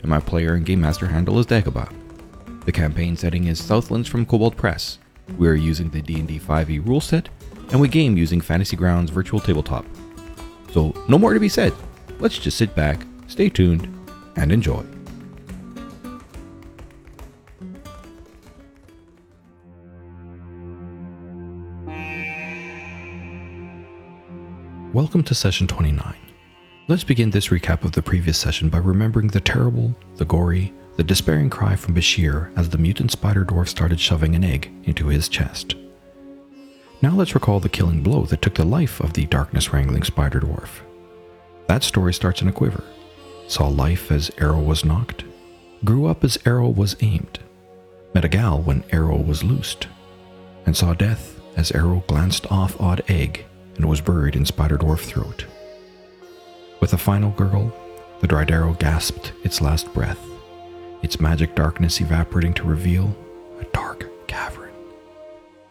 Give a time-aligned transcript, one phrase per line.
[0.00, 1.92] and my player and game master handle is Dagobah.
[2.64, 4.98] The campaign setting is Southlands from Kobold Press.
[5.36, 7.28] We are using the D&D 5e rule set,
[7.70, 9.84] and we game using Fantasy Grounds Virtual Tabletop.
[10.72, 11.72] So, no more to be said.
[12.18, 13.88] Let's just sit back, stay tuned,
[14.36, 14.84] and enjoy.
[24.92, 26.27] Welcome to session 29.
[26.88, 31.04] Let's begin this recap of the previous session by remembering the terrible, the gory, the
[31.04, 35.28] despairing cry from Bashir as the mutant spider dwarf started shoving an egg into his
[35.28, 35.74] chest.
[37.02, 40.40] Now let's recall the killing blow that took the life of the darkness wrangling spider
[40.40, 40.80] dwarf.
[41.66, 42.84] That story starts in a quiver.
[43.48, 45.24] Saw life as arrow was knocked,
[45.84, 47.38] grew up as arrow was aimed,
[48.14, 49.88] met a gal when arrow was loosed,
[50.64, 53.44] and saw death as arrow glanced off odd egg
[53.76, 55.44] and was buried in spider dwarf throat.
[56.80, 57.72] With a final gurgle,
[58.20, 60.18] the dried arrow gasped its last breath,
[61.02, 63.16] its magic darkness evaporating to reveal
[63.60, 64.72] a dark cavern.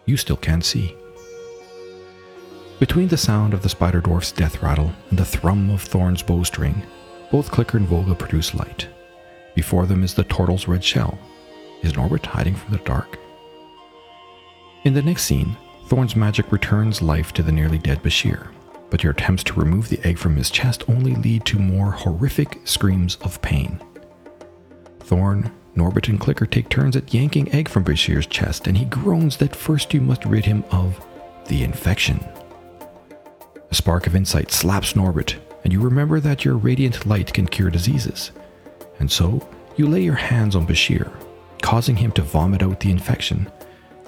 [0.06, 0.96] You still can't see.
[2.80, 6.84] Between the sound of the spider dwarf's death rattle and the thrum of Thorn's bowstring,
[7.32, 8.88] both Clicker and Volga produce light.
[9.56, 11.18] Before them is the turtle's red shell.
[11.82, 13.18] Is Norbert hiding from the dark?
[14.84, 18.50] In the next scene, Thorn's magic returns life to the nearly dead Bashir,
[18.90, 22.60] but your attempts to remove the egg from his chest only lead to more horrific
[22.66, 23.82] screams of pain.
[25.00, 29.38] Thorn, Norbert, and Clicker take turns at yanking egg from Bashir's chest, and he groans
[29.38, 31.06] that first you must rid him of
[31.48, 32.20] the infection.
[33.70, 37.70] A spark of insight slaps Norbert, and you remember that your radiant light can cure
[37.70, 38.32] diseases.
[39.00, 41.12] And so, you lay your hands on Bashir,
[41.62, 43.52] causing him to vomit out the infection,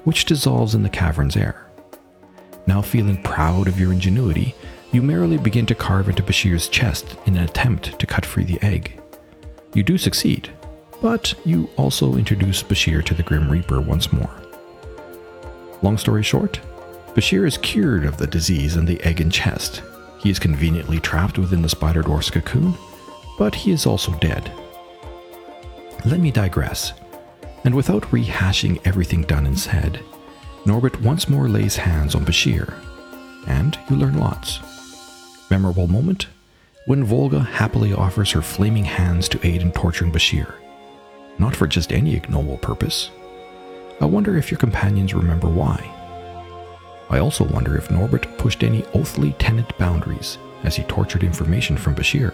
[0.04, 1.70] which dissolves in the cavern's air.
[2.66, 4.56] Now feeling proud of your ingenuity,
[4.92, 8.62] you merrily begin to carve into Bashir's chest in an attempt to cut free the
[8.64, 9.00] egg.
[9.74, 10.50] You do succeed,
[11.02, 14.32] but you also introduce Bashir to the Grim Reaper once more.
[15.82, 16.60] Long story short,
[17.14, 19.82] Bashir is cured of the disease and the egg in chest.
[20.20, 22.74] He is conveniently trapped within the spider dwarf's cocoon,
[23.38, 24.52] but he is also dead.
[26.06, 26.94] Let me digress,
[27.64, 30.02] and without rehashing everything done and said,
[30.66, 32.74] Norbert once more lays hands on Bashir,
[33.48, 34.60] and you learn lots.
[35.50, 36.28] Memorable moment
[36.86, 40.54] when Volga happily offers her flaming hands to aid in torturing Bashir.
[41.38, 43.10] Not for just any ignoble purpose.
[44.00, 45.96] I wonder if your companions remember why.
[47.10, 51.96] I also wonder if Norbert pushed any oathly tenant boundaries as he tortured information from
[51.96, 52.34] Bashir.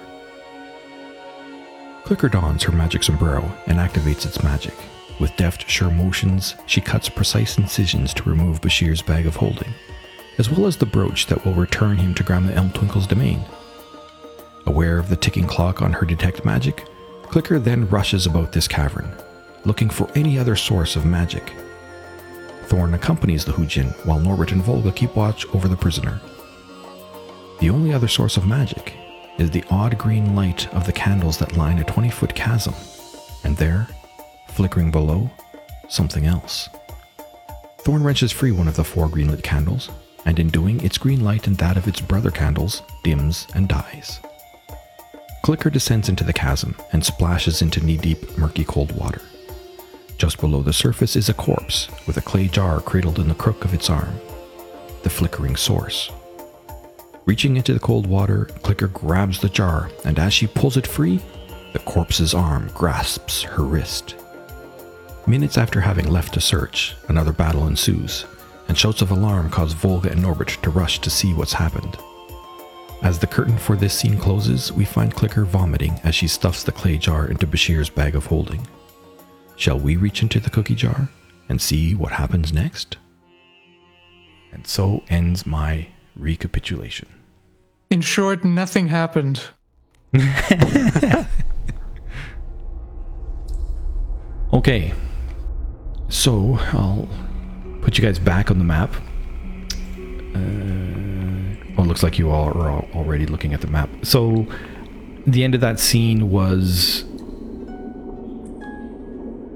[2.03, 4.75] Clicker dons her magic sombrero and activates its magic.
[5.19, 9.73] With deft, sure motions, she cuts precise incisions to remove Bashir's bag of holding,
[10.37, 13.43] as well as the brooch that will return him to Grandma Elmtwinkle's domain.
[14.65, 16.85] Aware of the ticking clock on her detect magic,
[17.23, 19.11] Clicker then rushes about this cavern,
[19.63, 21.53] looking for any other source of magic.
[22.65, 26.19] Thorn accompanies the Hujin while Norbert and Volga keep watch over the prisoner.
[27.59, 28.95] The only other source of magic
[29.37, 32.73] is the odd green light of the candles that line a 20 foot chasm,
[33.43, 33.87] and there,
[34.49, 35.29] flickering below,
[35.89, 36.69] something else.
[37.79, 39.89] Thorn wrenches free one of the four greenlit candles,
[40.25, 44.19] and in doing, its green light and that of its brother candles dims and dies.
[45.43, 49.21] Clicker descends into the chasm and splashes into knee deep, murky cold water.
[50.17, 53.63] Just below the surface is a corpse with a clay jar cradled in the crook
[53.63, 54.19] of its arm,
[55.03, 56.11] the flickering source.
[57.25, 61.19] Reaching into the cold water, Clicker grabs the jar, and as she pulls it free,
[61.73, 64.15] the corpse's arm grasps her wrist.
[65.27, 68.25] Minutes after having left to search, another battle ensues,
[68.67, 71.97] and shouts of alarm cause Volga and Norbert to rush to see what's happened.
[73.01, 76.71] As the curtain for this scene closes, we find Clicker vomiting as she stuffs the
[76.71, 78.67] clay jar into Bashir's bag of holding.
[79.55, 81.09] Shall we reach into the cookie jar
[81.47, 82.97] and see what happens next?
[84.51, 87.09] And so ends my recapitulation.
[87.89, 89.41] In short, nothing happened.
[94.55, 94.93] Okay,
[96.07, 97.09] so I'll
[97.85, 98.93] put you guys back on the map.
[100.33, 103.89] Uh, well, it looks like you all are already looking at the map.
[104.01, 104.47] So,
[105.27, 107.05] the end of that scene was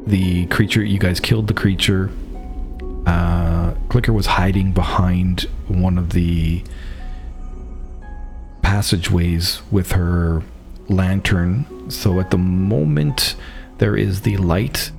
[0.06, 2.12] the creature, you guys killed the creature.
[3.08, 6.64] Uh, Clicker was hiding behind one of the
[8.62, 10.44] passageways with her
[10.88, 11.90] lantern.
[11.90, 13.36] So at the moment,
[13.80, 14.92] there is the light,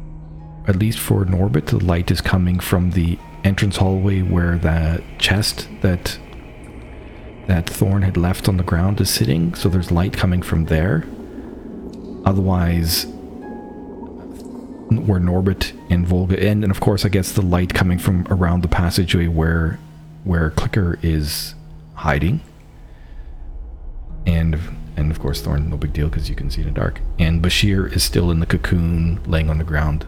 [0.67, 5.69] at least for Norbit, the light is coming from the entrance hallway where that chest
[5.81, 6.19] that
[7.47, 9.55] that Thorn had left on the ground is sitting.
[9.55, 11.05] So there's light coming from there.
[12.25, 13.07] Otherwise,
[14.91, 18.63] where Norbit and Volga, and, and of course, I guess the light coming from around
[18.63, 19.79] the passageway where
[20.25, 21.55] where Clicker is
[21.95, 22.41] hiding,
[24.27, 24.59] and
[24.97, 27.01] and of course Thorn, no big deal because you can see in the dark.
[27.19, 30.07] And Bashir is still in the cocoon, laying on the ground,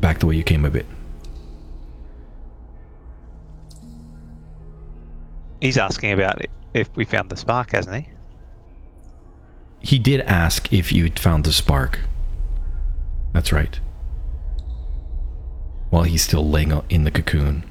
[0.00, 0.86] back the way you came a bit.
[5.60, 6.40] He's asking about
[6.74, 8.08] if we found the spark, hasn't he?
[9.80, 12.00] He did ask if you'd found the spark.
[13.32, 13.78] That's right.
[15.90, 17.64] While he's still laying in the cocoon.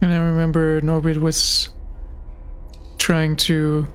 [0.00, 1.70] And I remember Norbit was
[2.98, 3.86] trying to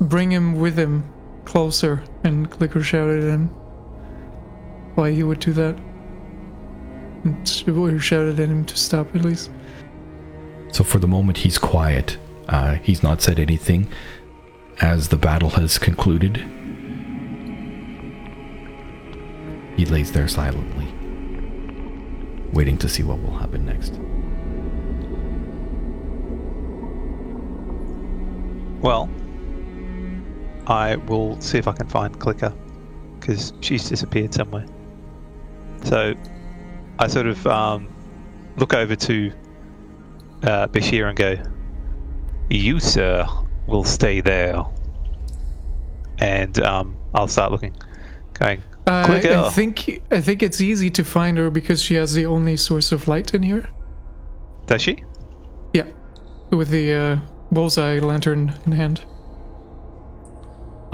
[0.00, 1.12] bring him with him
[1.46, 3.48] closer, and Clicker shouted at him
[4.96, 5.76] why he would do that.
[7.24, 9.50] And Shibuya shouted at him to stop at least.
[10.72, 12.18] So for the moment, he's quiet.
[12.48, 13.88] Uh, he's not said anything.
[14.80, 16.36] As the battle has concluded,
[19.76, 20.86] he lays there silently,
[22.52, 23.94] waiting to see what will happen next.
[28.82, 29.08] Well,
[30.66, 32.52] I will see if I can find Clicker
[33.18, 34.66] because she's disappeared somewhere.
[35.84, 36.14] So
[36.98, 37.88] I sort of um,
[38.56, 39.32] look over to
[40.42, 41.36] uh, Bashir and go,
[42.50, 43.26] You, sir,
[43.66, 44.64] will stay there.
[46.18, 47.76] And um, I'll start looking,
[48.34, 49.34] going, Uh, Clicker.
[49.36, 52.92] I think I think it's easy to find her because she has the only source
[52.92, 53.68] of light in here.
[54.66, 55.04] Does she?
[55.74, 55.86] Yeah,
[56.50, 57.18] with the uh,
[57.52, 59.04] bullseye lantern in hand.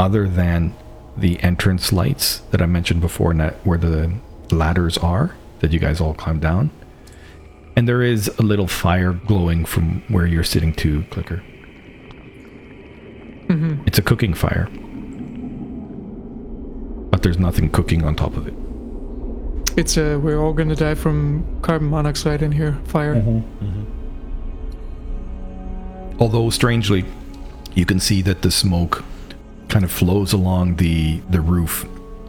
[0.03, 0.75] Other than
[1.17, 4.13] the entrance lights that I mentioned before, and that where the
[4.51, 6.73] ladders are that you guys all climb down,
[7.77, 11.41] and there is a little fire glowing from where you're sitting to, Clicker.
[13.87, 14.67] It's a cooking fire,
[17.13, 18.55] but there's nothing cooking on top of it.
[19.79, 22.77] It's uh, we're all gonna die from carbon monoxide in here.
[22.87, 23.23] Fire.
[26.19, 27.05] Although strangely,
[27.75, 29.05] you can see that the smoke
[29.73, 31.87] kind of flows along the the roof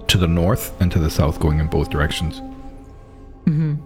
[0.07, 2.41] to the north and to the south, going in both directions.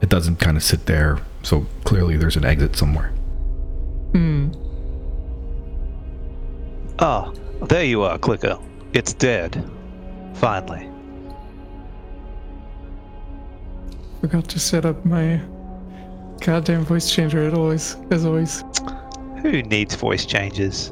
[0.02, 3.10] It doesn't kind of sit there, so clearly there's an exit somewhere.
[4.14, 4.52] Hmm.
[7.00, 7.34] Ah,
[7.68, 8.58] there you are, Clicker.
[8.94, 9.68] It's dead.
[10.36, 10.90] Finally.
[14.22, 15.42] Forgot to set up my
[16.42, 17.48] goddamn voice changer.
[17.48, 18.64] It always, as always.
[19.42, 20.92] Who needs voice changes?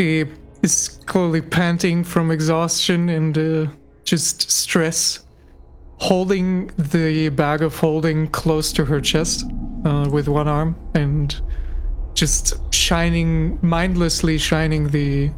[0.00, 0.24] She
[0.62, 3.70] is clearly panting from exhaustion and uh,
[4.02, 5.26] just stress,
[5.98, 9.44] holding the bag of holding close to her chest
[9.84, 11.38] uh, with one arm and
[12.14, 15.32] just shining, mindlessly shining the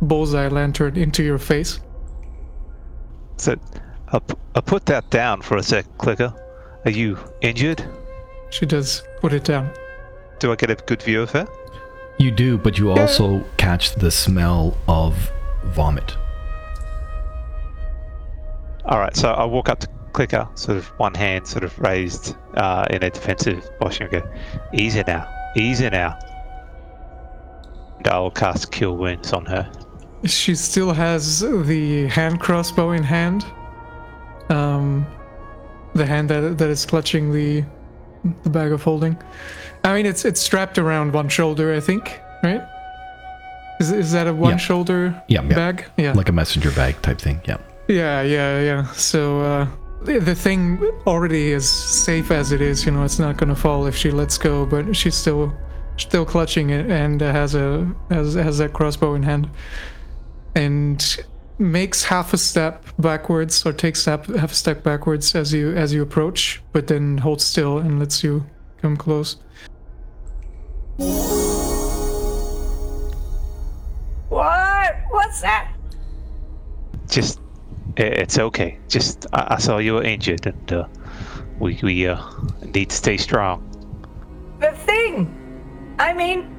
[0.00, 1.80] bullseye lantern into your face.
[3.36, 3.56] So,
[4.12, 6.32] I'll, pu- I'll put that down for a sec, Clicker.
[6.84, 7.84] Are you injured?
[8.50, 9.72] She does put it down.
[10.38, 11.48] Do I get a good view of her?
[12.18, 15.30] You do, but you also catch the smell of
[15.66, 16.16] vomit.
[18.84, 22.34] All right, so I walk up to Clicker, sort of one hand sort of raised
[22.56, 24.30] uh, in a defensive posture, and go,
[24.72, 26.18] "Easy now, easy now."
[27.98, 29.70] And I'll cast Cure Wounds on her.
[30.24, 33.44] She still has the hand crossbow in hand.
[34.48, 35.06] Um,
[35.94, 37.64] the hand that that is clutching the
[38.42, 39.16] the bag of holding.
[39.84, 42.62] I mean, it's it's strapped around one shoulder, I think, right?
[43.80, 44.56] Is is that a one Yeah.
[44.56, 45.54] shoulder Yeah, yeah.
[45.54, 45.84] bag?
[45.96, 46.12] Yeah.
[46.12, 47.58] Like a messenger bag type thing, yeah.
[47.88, 48.84] Yeah, yeah, yeah.
[48.92, 49.66] So uh,
[50.04, 52.84] the, the thing already is safe as it is.
[52.84, 55.52] You know, it's not gonna fall if she lets go, but she's still
[55.96, 59.48] still clutching it and has a has has that crossbow in hand,
[60.54, 61.18] and
[61.58, 65.92] makes half a step backwards or takes step, half a step backwards as you as
[65.92, 68.44] you approach, but then holds still and lets you
[68.80, 69.36] come close.
[74.28, 74.96] What?
[75.10, 75.72] What's that?
[77.08, 77.40] Just,
[77.96, 78.78] it's okay.
[78.88, 80.86] Just, I, I saw you were injured, and uh,
[81.58, 82.22] we we uh,
[82.74, 83.64] need to stay strong.
[84.60, 85.34] The thing!
[85.98, 86.58] I mean,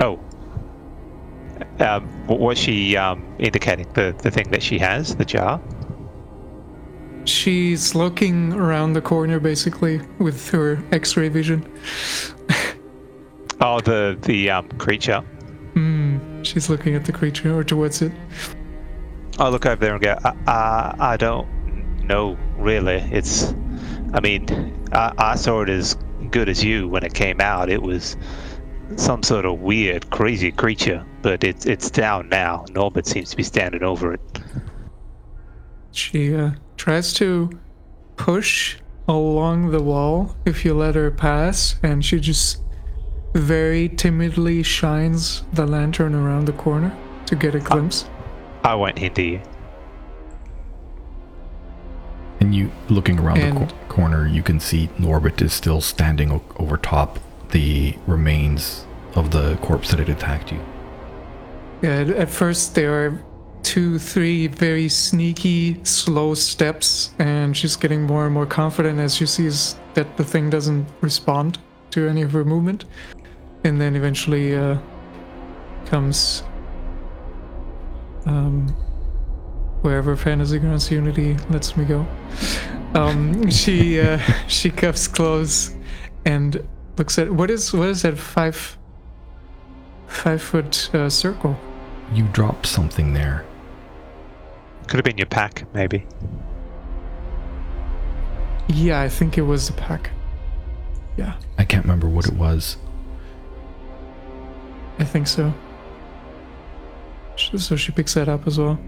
[0.00, 0.18] Oh.
[1.80, 3.86] Um, what was she um, indicating?
[3.92, 5.60] The the thing that she has, the jar.
[7.24, 11.70] She's looking around the corner basically with her x-ray vision.
[13.60, 15.20] Oh, the the um, creature.
[15.74, 16.42] Hmm.
[16.42, 18.12] She's looking at the creature or towards it.
[19.38, 21.48] I look over there and go, I, I, I don't
[22.04, 22.96] know, really.
[22.96, 23.54] It's,
[24.12, 25.96] I mean, I, I saw it as
[26.30, 27.70] good as you when it came out.
[27.70, 28.16] It was
[28.96, 32.64] some sort of weird, crazy creature, but it's it's down now.
[32.70, 34.40] Norbert seems to be standing over it.
[35.90, 37.50] She uh, tries to
[38.16, 42.62] push along the wall if you let her pass, and she just
[43.34, 46.94] very timidly shines the lantern around the corner
[47.26, 48.06] to get a glimpse.
[48.64, 49.42] I won't hinder you.
[52.40, 56.42] And you, looking around the cor- corner, you can see Norbit is still standing o-
[56.56, 57.18] over top
[57.52, 60.60] the remains of the corpse that had attacked you.
[61.82, 63.22] Yeah, at, first there are
[63.62, 69.26] two, three very sneaky, slow steps, and she's getting more and more confident as she
[69.26, 71.58] sees that the thing doesn't respond
[71.90, 72.84] to any of her movement.
[73.64, 74.78] And then eventually uh,
[75.86, 76.42] comes
[78.26, 78.68] um,
[79.82, 82.06] wherever Fantasy Grounds Unity lets me go.
[82.94, 84.18] Um, she uh,
[84.48, 85.74] she cuffs close
[86.24, 88.78] and looks at what is what is that five
[90.06, 91.56] five foot uh, circle?
[92.12, 93.44] You dropped something there.
[94.86, 96.06] Could have been your pack, maybe.
[98.68, 100.10] Yeah, I think it was the pack.
[101.16, 102.76] Yeah, I can't remember what it was.
[104.98, 105.52] I think so.
[107.36, 108.78] So she picks that up as well.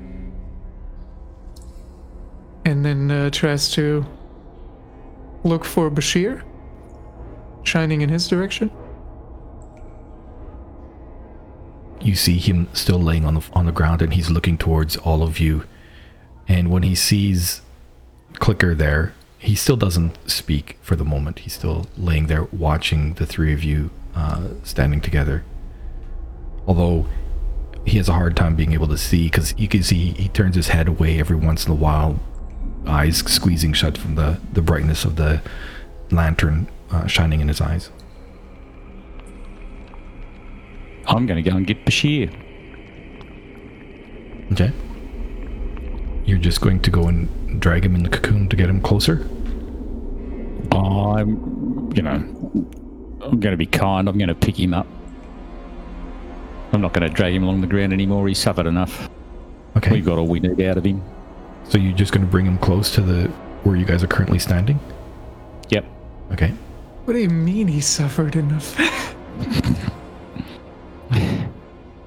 [2.66, 4.06] And then uh, tries to
[5.42, 6.42] look for Bashir,
[7.64, 8.71] shining in his direction.
[12.00, 15.23] You see him still laying on the on the ground, and he's looking towards all
[15.23, 15.64] of you.
[16.47, 17.62] And when he sees
[18.35, 21.40] Clicker there, he still doesn't speak for the moment.
[21.40, 25.44] He's still laying there, watching the three of you uh, standing together.
[26.66, 27.06] Although
[27.87, 30.56] he has a hard time being able to see, because you can see he turns
[30.56, 32.18] his head away every once in a while,
[32.87, 35.40] eyes squeezing shut from the the brightness of the
[36.11, 37.90] lantern uh, shining in his eyes.
[41.06, 42.32] I'm going to go and get Bashir.
[44.52, 44.72] Okay.
[46.24, 49.28] You're just going to go and drag him in the cocoon to get him closer?
[50.72, 54.08] I'm, you know, I'm going to be kind.
[54.08, 54.86] I'm going to pick him up.
[56.72, 58.26] I'm not going to drag him along the ground anymore.
[58.26, 59.10] He's suffered enough.
[59.76, 59.92] Okay.
[59.92, 61.02] We've got all we need out of him.
[61.68, 63.28] So you're just going to bring him close to the
[63.64, 64.78] where you guys are currently standing?
[65.70, 65.84] Yep.
[66.32, 66.52] Okay.
[67.04, 68.78] What do you mean he suffered enough?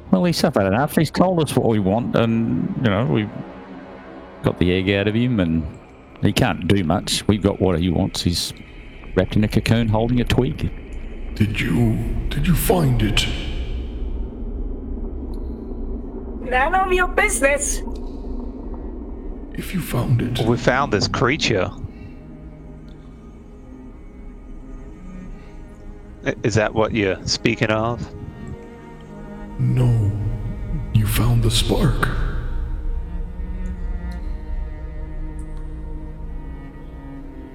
[0.09, 0.95] Well, he suffered enough.
[0.95, 3.29] He's told us what we want, and you know we
[4.41, 5.63] got the egg out of him, and
[6.23, 7.27] he can't do much.
[7.27, 8.23] We've got what he wants.
[8.23, 8.51] He's
[9.15, 10.71] wrapped in a cocoon, holding a twig.
[11.35, 11.97] Did you
[12.29, 13.27] did you find it?
[16.49, 17.83] none of your business.
[19.53, 21.69] If you found it, We found this creature.
[26.43, 28.13] Is that what you're speaking of?
[29.59, 30.11] no.
[30.93, 32.07] You found the spark.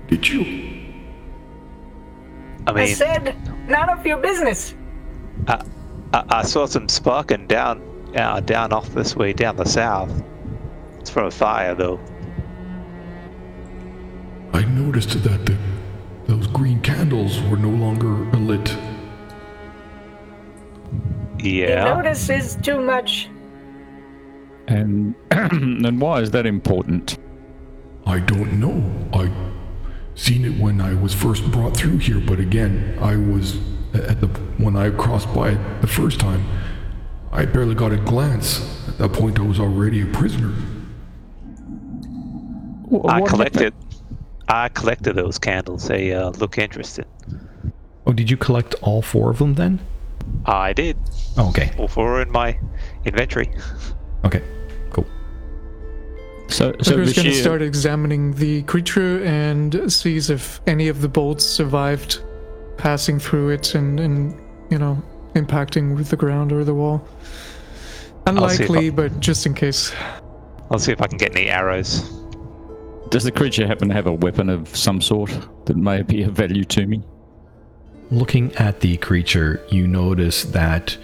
[0.08, 0.80] Did you?
[2.66, 3.36] I I said,
[3.68, 4.74] none of your business.
[5.48, 5.64] I,
[6.12, 7.82] I saw some sparking down,
[8.14, 10.22] uh, down off this way, down the south.
[11.00, 11.98] It's from a fire, though.
[14.52, 15.56] I noticed that the,
[16.32, 18.08] those green candles were no longer
[18.38, 18.74] lit.
[21.38, 21.84] Yeah.
[21.84, 23.28] Notice is too much.
[24.66, 27.18] And and why is that important?
[28.06, 28.82] I don't know.
[29.12, 29.30] I
[30.14, 33.56] seen it when I was first brought through here, but again, I was
[33.92, 36.46] at the when I crossed by it the first time.
[37.30, 38.60] I barely got a glance.
[38.88, 40.54] At that point, I was already a prisoner.
[42.90, 43.74] Wh- I what collected.
[44.48, 45.88] I collected those candles.
[45.88, 47.04] They uh, look interesting.
[48.06, 49.80] Oh, did you collect all four of them then?
[50.46, 50.96] I did.
[51.36, 51.72] Oh, okay.
[51.78, 52.58] All four in my
[53.04, 53.50] inventory.
[54.24, 54.40] Okay.
[54.90, 55.04] Cool.
[56.48, 61.08] So so Tucker's going to start examining the creature and sees if any of the
[61.08, 62.22] bolts survived
[62.76, 65.02] passing through it and, and you know,
[65.34, 67.04] impacting with the ground or the wall.
[68.28, 69.92] I'll see if Unlikely, I- but just in case.
[70.70, 72.08] I'll see if I can get any arrows.
[73.12, 76.32] Does the creature happen to have a weapon of some sort that may be of
[76.32, 77.02] value to me?
[78.10, 80.96] Looking at the creature, you notice that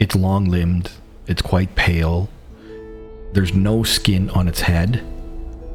[0.00, 0.90] it's long limbed,
[1.28, 2.28] it's quite pale,
[3.32, 4.96] there's no skin on its head,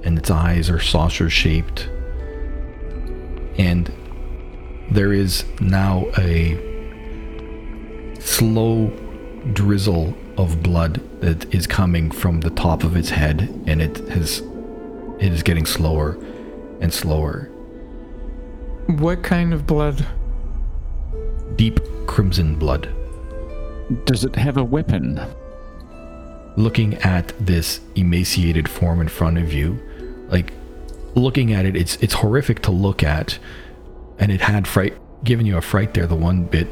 [0.03, 1.89] and its eyes are saucer shaped.
[3.57, 3.89] And
[4.91, 6.59] there is now a
[8.19, 8.87] slow
[9.53, 14.43] drizzle of blood that is coming from the top of its head, and it has
[15.19, 16.17] it is getting slower
[16.81, 17.49] and slower.
[18.87, 20.05] What kind of blood?
[21.55, 22.89] Deep crimson blood.
[24.05, 25.19] Does it have a weapon?
[26.57, 29.79] looking at this emaciated form in front of you,
[30.29, 30.53] like
[31.15, 33.37] looking at it, it's it's horrific to look at,
[34.19, 34.93] and it had fright,
[35.23, 36.67] given you a fright there, the one bit,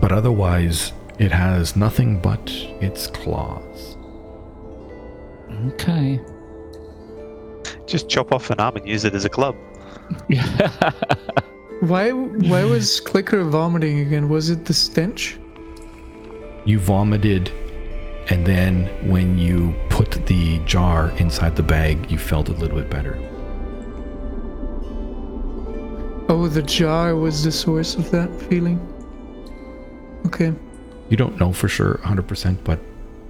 [0.00, 3.96] but otherwise it has nothing but its claws.
[5.66, 6.20] Okay.
[7.90, 9.56] Just chop off an arm and use it as a club.
[11.80, 14.28] Why why was Clicker vomiting again?
[14.28, 15.38] Was it the stench?
[16.66, 17.50] You vomited,
[18.28, 22.90] and then when you put the jar inside the bag, you felt a little bit
[22.90, 23.16] better.
[26.28, 28.78] Oh, the jar was the source of that feeling.
[30.26, 30.52] Okay.
[31.08, 32.78] You don't know for sure 100%, but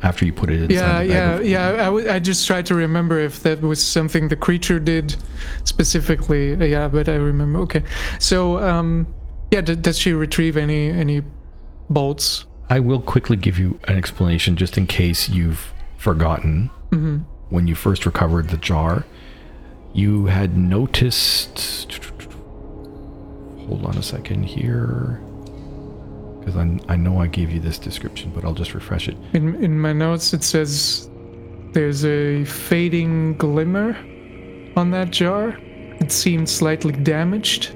[0.03, 1.69] after you put it inside Yeah, the yeah, bag, yeah.
[1.73, 5.15] I, w- I just tried to remember if that was something the creature did
[5.65, 6.55] specifically.
[6.71, 7.59] Yeah, but I remember.
[7.61, 7.83] Okay.
[8.19, 9.07] So, um,
[9.51, 9.61] yeah.
[9.61, 11.23] D- does she retrieve any any
[11.91, 12.47] bolts?
[12.69, 16.71] I will quickly give you an explanation just in case you've forgotten.
[17.51, 19.05] When you first recovered the jar,
[19.93, 22.01] you had noticed.
[23.67, 25.21] Hold on a second here.
[26.41, 29.17] Because I, I know I gave you this description, but I'll just refresh it.
[29.35, 31.09] In in my notes, it says
[31.73, 33.97] there's a fading glimmer
[34.77, 35.57] on that jar.
[36.01, 37.75] It seemed slightly damaged,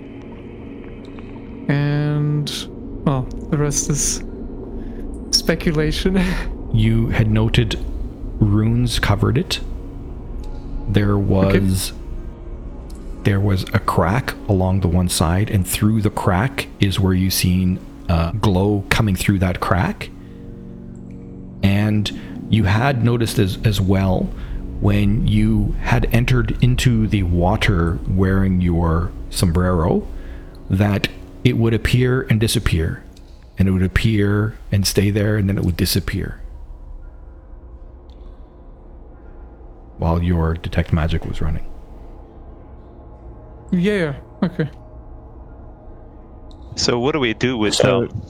[1.69, 2.51] and
[3.05, 4.23] well, the rest is
[5.31, 6.19] speculation.
[6.75, 7.79] You had noted
[8.41, 9.61] runes covered it.
[10.89, 11.93] There was
[13.23, 17.33] there was a crack along the one side, and through the crack is where you've
[17.33, 20.11] seen uh, glow coming through that crack.
[21.63, 24.29] And you had noticed as as well
[24.81, 30.07] when you had entered into the water wearing your sombrero
[30.69, 31.09] that
[31.43, 33.03] it would appear and disappear,
[33.59, 36.41] and it would appear and stay there, and then it would disappear.
[39.99, 41.65] While your detect magic was running.
[43.73, 44.17] yeah.
[44.43, 44.69] Okay.
[46.77, 48.23] So what do we do with So- um,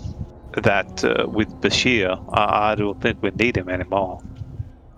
[0.63, 2.19] that uh, with Bashir?
[2.33, 4.21] I, I don't think we need him anymore.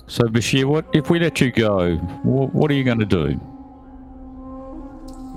[0.09, 1.97] So, Bashir, what if we let you go?
[2.23, 3.41] What, what are you going to do?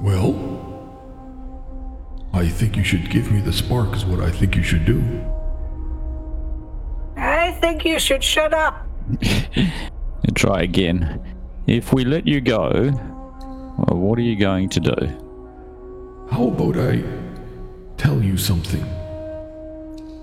[0.02, 0.36] Well,
[2.34, 5.02] I think you should give me the spark, is what I think you should do.
[7.18, 8.86] I think you should shut up.
[10.24, 11.20] And try again.
[11.68, 12.92] If we let you go,
[13.78, 15.08] well, what are you going to do?
[16.32, 17.02] How about I
[18.00, 18.86] tell you something?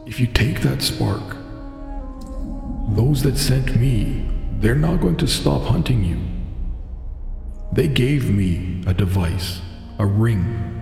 [0.07, 1.37] If you take that spark,
[2.89, 4.27] those that sent me,
[4.61, 6.19] they're not going to stop hunting you.
[7.73, 9.61] They gave me a device,
[9.99, 10.73] a ring,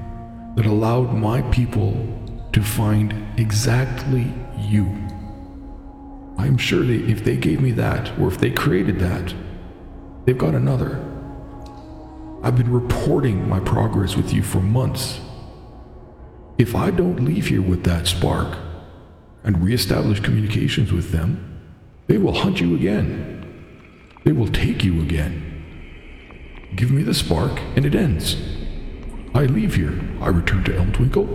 [0.55, 1.93] that allowed my people
[2.53, 4.85] to find exactly you.
[6.39, 9.35] I'm sure they, if they gave me that, or if they created that,
[10.25, 11.03] they've got another.
[12.45, 15.21] I've been reporting my progress with you for months.
[16.57, 18.57] If I don't leave here with that spark
[19.43, 21.61] and reestablish communications with them,
[22.07, 23.41] they will hunt you again.
[24.25, 25.51] They will take you again.
[26.77, 28.37] Give me the spark and it ends.
[29.35, 30.01] I leave here.
[30.21, 31.27] I return to Elm Twinkle.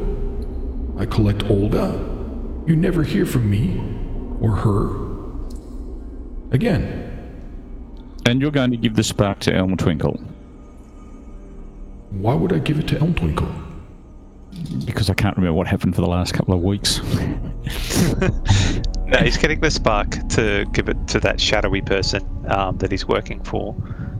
[0.97, 1.93] I collect Olga.
[2.65, 3.77] You never hear from me
[4.39, 5.10] or her
[6.51, 7.05] again.
[8.25, 10.19] And you're going to give the spark to Elm Twinkle
[12.12, 13.68] Why would I give it to Elm Twinkle?
[14.85, 16.99] Because I can't remember what happened for the last couple of weeks.
[19.09, 23.07] No, he's getting the spark to give it to that shadowy person um, that he's
[23.07, 23.73] working for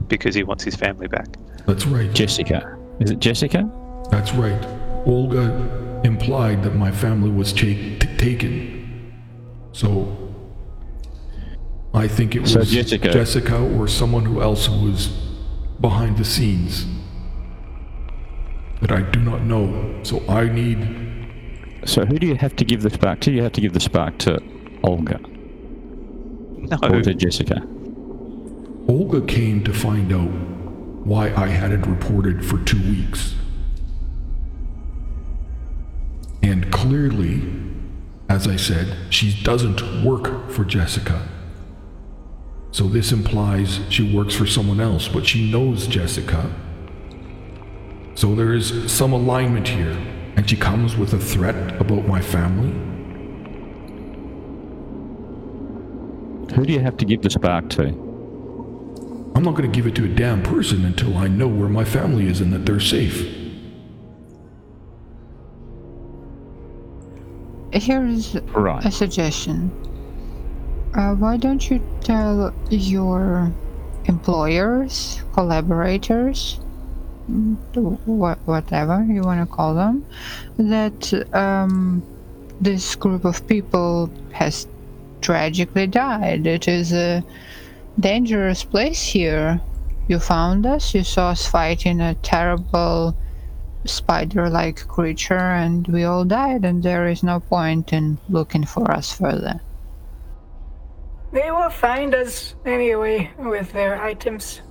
[0.08, 1.28] because he wants his family back.
[1.64, 2.12] That's right.
[2.12, 2.76] Jessica.
[2.98, 3.70] Is it Jessica?
[4.10, 4.60] That's right.
[5.06, 9.12] Olga implied that my family was ta- t- taken.
[9.70, 10.16] So
[11.94, 15.06] I think it was So Jessica- Jessica or someone who else was
[15.80, 16.84] behind the scenes
[18.80, 20.00] that I do not know.
[20.02, 20.78] So I need
[21.84, 23.30] So who do you have to give the spark to?
[23.30, 24.38] You have to give the spark to
[24.82, 27.62] Olga No, or to Jessica.
[28.88, 30.30] Olga came to find out
[31.06, 33.34] why I had it reported for two weeks.
[36.42, 37.42] And clearly,
[38.28, 41.28] as I said, she doesn't work for Jessica.
[42.72, 46.50] So this implies she works for someone else, but she knows Jessica.
[48.14, 49.96] So there is some alignment here,
[50.36, 52.70] and she comes with a threat about my family.
[56.54, 57.86] Who do you have to give the spark to?
[59.34, 61.84] I'm not going to give it to a damn person until I know where my
[61.84, 63.36] family is and that they're safe.
[67.72, 68.84] Here's Right.
[68.84, 69.70] a suggestion.
[70.92, 73.50] Uh, why don't you tell your
[74.06, 76.58] employers, collaborators,
[77.74, 80.04] whatever you want to call them,
[80.56, 82.02] that um,
[82.60, 84.66] this group of people has
[85.20, 86.46] tragically died.
[86.46, 87.22] It is a
[87.98, 89.60] dangerous place here.
[90.08, 93.16] You found us, you saw us fighting a terrible
[93.84, 98.90] spider like creature, and we all died, and there is no point in looking for
[98.90, 99.60] us further.
[101.32, 104.62] They will find us anyway with their items.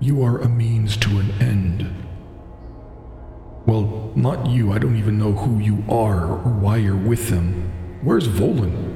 [0.00, 1.94] You are a means to an end.
[3.66, 4.72] Well, not you.
[4.72, 7.70] I don't even know who you are or why you're with them.
[8.02, 8.94] Where's Volan?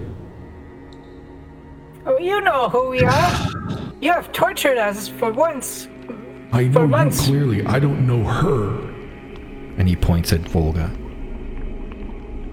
[2.06, 3.48] Oh, you know who we are.
[4.00, 5.88] You have tortured us for once.
[6.52, 7.26] I For know you months.
[7.26, 7.64] clearly.
[7.66, 8.68] I don't know her.
[9.78, 10.90] And he points at Volga.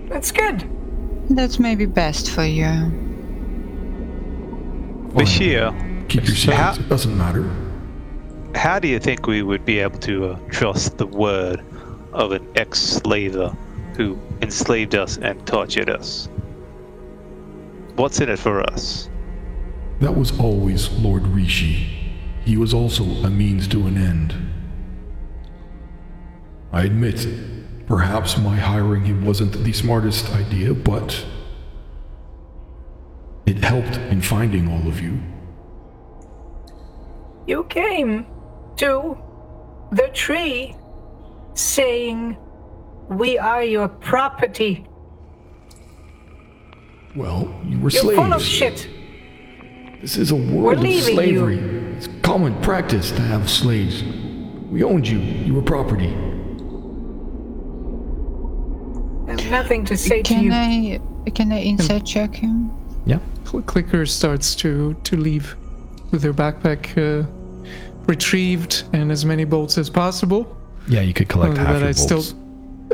[0.09, 0.67] That's good.
[1.29, 2.65] That's maybe best for you.
[5.13, 6.77] Bashir, Keep your How- secrets.
[6.79, 7.49] It doesn't matter.
[8.55, 11.63] How do you think we would be able to uh, trust the word
[12.13, 13.55] of an ex-slaver
[13.95, 16.29] who enslaved us and tortured us?
[17.95, 19.09] What's in it for us?
[19.99, 22.13] That was always Lord Rishi.
[22.45, 24.35] He was also a means to an end.
[26.71, 27.27] I admit,
[27.87, 31.25] perhaps my hiring him wasn't the smartest idea, but
[33.45, 35.19] it helped in finding all of you.
[37.47, 38.25] You came
[38.79, 39.17] to
[39.91, 40.75] the tree
[41.53, 42.37] saying,
[43.09, 44.85] We are your property.
[47.15, 48.19] Well, you were You're slaves.
[48.19, 48.89] full of shit.
[49.99, 51.57] This is a world of leaving slavery.
[51.97, 54.01] It's common practice to have slaves.
[54.71, 55.19] We owned you.
[55.19, 56.07] You were property.
[59.27, 61.01] I have nothing to say to Can you.
[61.25, 62.71] I can I insight check him?
[63.05, 63.19] Yeah.
[63.43, 65.55] Clicker starts to to leave
[66.11, 67.27] with her backpack uh,
[68.09, 70.57] retrieved and as many bolts as possible.
[70.87, 72.23] Yeah, you could collect Uh, half that your I still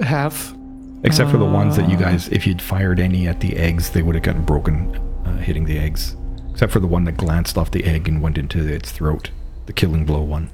[0.04, 0.56] have.
[1.04, 3.90] Except for the ones that you Uh, guys, if you'd fired any at the eggs,
[3.92, 6.16] they would have gotten broken uh, hitting the eggs.
[6.52, 9.30] Except for the one that glanced off the egg and went into its throat.
[9.66, 10.50] The killing blow one.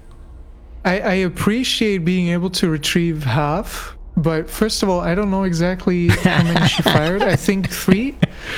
[0.84, 5.44] I, I appreciate being able to retrieve half, but first of all, I don't know
[5.44, 7.22] exactly how many she fired.
[7.22, 8.16] I think three.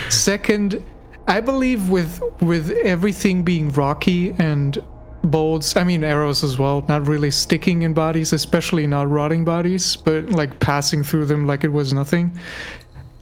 [0.10, 0.84] Second,
[1.28, 4.82] I believe with with everything being rocky and
[5.24, 9.96] bolts, I mean arrows as well, not really sticking in bodies, especially not rotting bodies,
[9.96, 12.38] but like passing through them like it was nothing.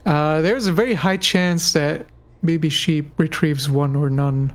[0.04, 2.06] Uh, there's a very high chance that
[2.42, 4.54] maybe she retrieves one or none.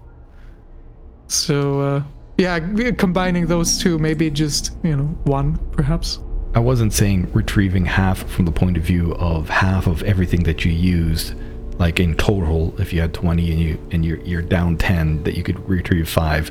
[1.28, 2.04] So uh,
[2.38, 2.60] yeah,
[2.92, 6.20] combining those two, maybe just you know one perhaps.
[6.56, 10.66] I wasn't saying retrieving half from the point of view of half of everything that
[10.66, 11.36] you used.
[11.78, 15.36] Like in total, if you had 20 and you and you're, you're down 10, that
[15.36, 16.50] you could retrieve five.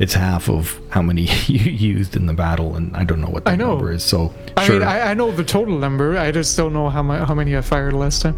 [0.00, 3.44] It's half of how many you used in the battle, and I don't know what
[3.44, 3.72] that I know.
[3.72, 4.02] number is.
[4.02, 6.16] So I sure, mean, I, I know the total number.
[6.16, 8.34] I just don't know how my, how many I fired last time.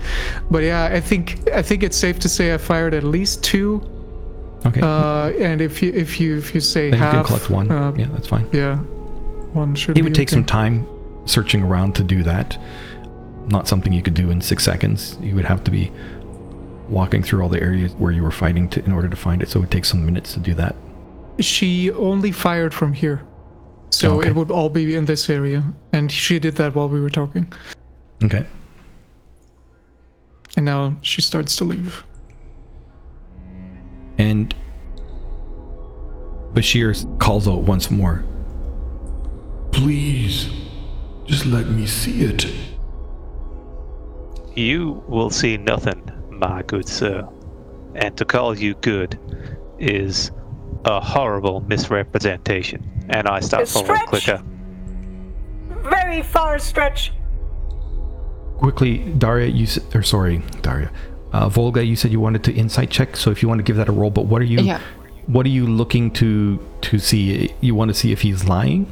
[0.50, 3.80] But yeah, I think I think it's safe to say I fired at least two.
[4.66, 4.80] okay.
[4.80, 7.70] Uh, and if you if you if you say then you can collect one.
[7.70, 8.48] uh, yeah, that's fine.
[8.52, 8.78] yeah,
[9.52, 9.96] one should.
[9.96, 10.34] It would take okay.
[10.34, 10.84] some time
[11.26, 12.58] searching around to do that.
[13.46, 15.16] Not something you could do in six seconds.
[15.20, 15.92] You would have to be
[16.88, 19.48] walking through all the areas where you were fighting to, in order to find it.
[19.48, 20.74] So it would take some minutes to do that.
[21.40, 23.22] She only fired from here,
[23.90, 24.28] so Okay.
[24.28, 27.52] it would all be in this area, and she did that while we were talking.
[28.22, 28.46] Okay.
[30.56, 32.04] And now she starts to leave.
[34.18, 34.54] And
[36.52, 38.22] Bashir calls out once more.
[39.72, 40.50] Please,
[41.24, 42.46] just let me see it.
[44.54, 47.26] You will see nothing, my good sir.
[47.94, 49.18] And to call you good
[49.78, 50.30] is
[50.84, 52.82] a horrible misrepresentation.
[53.08, 54.24] And I start A following stretch.
[54.24, 54.42] Clicker.
[55.88, 57.12] Very far stretch.
[58.58, 60.90] Quickly, Daria, you s- or sorry, Daria,
[61.32, 63.16] uh, Volga, you said you wanted to insight check.
[63.16, 64.60] So if you want to give that a roll, but what are you?
[64.60, 64.80] Yeah.
[65.26, 67.52] what are you looking to to see?
[67.60, 68.86] You want to see if he's lying?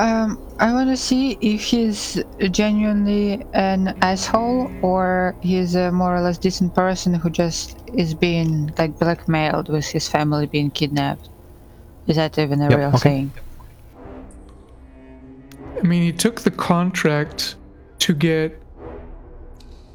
[0.00, 6.22] Um, I want to see if he's genuinely an asshole or he's a more or
[6.22, 11.28] less decent person who just is being like blackmailed with his family being kidnapped.
[12.06, 12.98] Is that even a Yep, real okay.
[12.98, 13.32] thing?
[15.78, 17.56] I mean, he took the contract
[17.98, 18.58] to get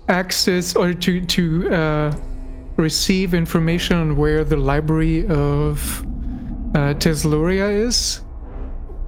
[0.07, 2.15] access or to to uh,
[2.77, 6.05] receive information on where the library of
[6.75, 8.21] uh, Tesluria is,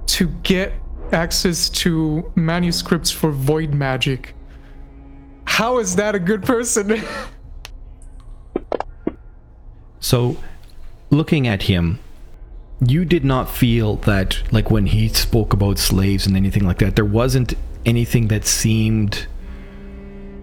[0.06, 0.72] to get
[1.12, 4.34] access to manuscripts for void magic.
[5.44, 7.02] How is that a good person?
[10.00, 10.36] So,
[11.10, 11.98] looking at him,
[12.80, 16.94] you did not feel that, like when he spoke about slaves and anything like that,
[16.94, 19.26] there wasn't anything that seemed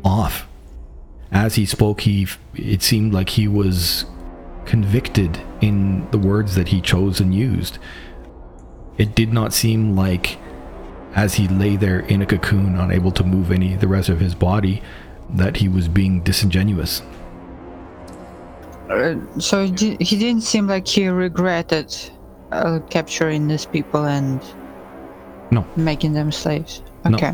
[0.04, 0.48] off.
[1.32, 4.06] As he spoke, he it seemed like he was
[4.66, 7.78] convicted in the words that he chose and used.
[8.98, 10.38] It did not seem like,
[11.16, 14.36] as he lay there in a cocoon, unable to move any the rest of his
[14.36, 14.82] body,
[15.30, 17.02] that he was being disingenuous.
[18.90, 21.96] Uh, so he, di- he didn't seem like he regretted
[22.52, 24.40] uh, capturing these people and
[25.52, 25.66] No.
[25.76, 26.84] making them slaves.
[27.04, 27.16] No.
[27.18, 27.34] Okay.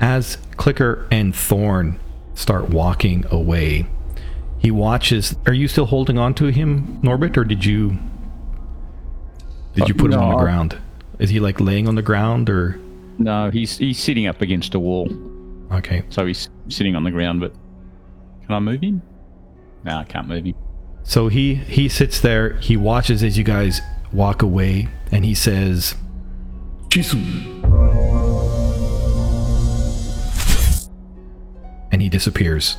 [0.00, 1.98] As Clicker and Thorn
[2.34, 3.86] start walking away,
[4.58, 5.34] he watches.
[5.46, 7.98] Are you still holding on to him, Norbit, or did you
[9.74, 10.76] did you Uh, put him on no, the I- ground?
[11.20, 12.80] Is he like laying on the ground or
[13.18, 15.08] No, he's he's sitting up against a wall,
[15.70, 16.02] okay?
[16.08, 17.40] so he's sitting on the ground.
[17.40, 17.52] But
[18.46, 19.02] can I move him?
[19.84, 20.54] No, I can't move him.
[21.02, 22.54] So he he sits there.
[22.58, 23.80] He watches as you guys
[24.12, 25.94] walk away, and he says,
[26.88, 27.20] Chisu,
[31.92, 32.76] and he disappears.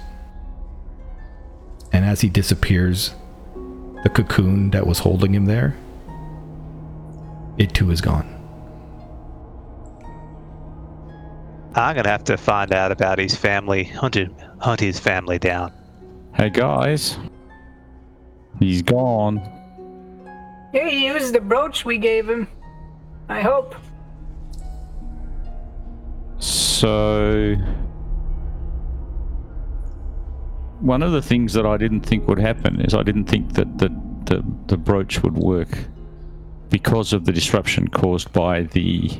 [1.93, 3.13] And as he disappears,
[4.03, 5.75] the cocoon that was holding him there,
[7.61, 8.27] it too is gone.
[11.75, 13.83] I'm gonna have to find out about his family.
[13.83, 15.71] Hunt him, hunt his family down.
[16.35, 17.17] Hey guys,
[18.59, 19.39] he's gone.
[20.73, 22.47] He used the brooch we gave him.
[23.29, 23.75] I hope.
[26.39, 27.55] So,
[30.79, 33.77] one of the things that I didn't think would happen is I didn't think that
[33.77, 33.89] the,
[34.25, 35.77] the, the brooch would work
[36.71, 39.11] because of the disruption caused by the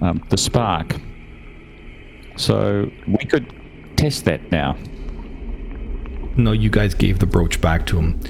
[0.00, 0.94] um, the spark.
[2.36, 3.52] So we could
[3.96, 4.76] test that now.
[6.36, 8.20] No, you guys gave the brooch back to him.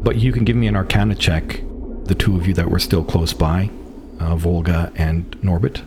[0.00, 1.60] But you can give me an arcana check,
[2.04, 3.68] the two of you that were still close by,
[4.20, 5.82] uh, Volga and Norbit.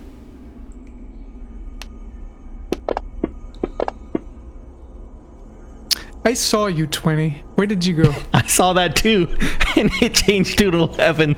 [6.23, 7.43] I saw you, 20.
[7.55, 8.13] Where did you go?
[8.33, 9.27] I saw that too,
[9.75, 11.35] and it changed to 11.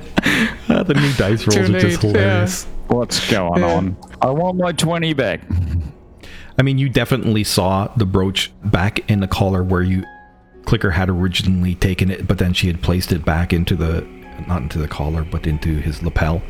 [0.86, 2.20] The new dice rolls Too are just late, yeah.
[2.22, 2.66] hilarious.
[2.88, 3.74] What's going Yeah.
[3.74, 3.96] on?
[4.20, 5.40] I want my 20 back.
[6.58, 10.04] I mean, you definitely saw the brooch back in the collar where you
[10.66, 14.06] Clicker had originally taken it, but then she had placed it back into the
[14.48, 16.42] not into the collar, but into his lapel.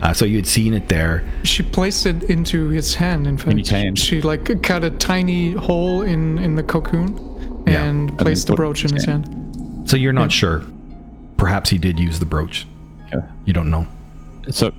[0.00, 1.24] Uh, so you had seen it there.
[1.44, 3.26] She placed it into his hand.
[3.26, 3.98] In fact, his hand.
[3.98, 8.84] she like cut a tiny hole in in the cocoon Yeah, and placed the brooch
[8.84, 9.88] in in his his hand.
[9.88, 10.62] So you're not sure.
[11.36, 12.66] Perhaps he did use the brooch.
[13.12, 13.30] Yeah.
[13.44, 13.86] You don't know.
[14.50, 14.72] So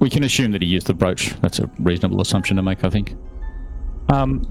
[0.00, 1.34] we can assume that he used the brooch.
[1.40, 3.16] That's a reasonable assumption to make, I think.
[4.12, 4.46] Um,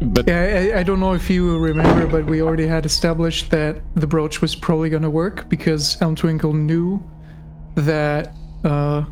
[0.00, 3.80] but Yeah, I, I don't know if you remember, but we already had established that
[3.94, 7.02] the brooch was probably going to work because Elm Twinkle knew
[7.76, 9.04] that uh,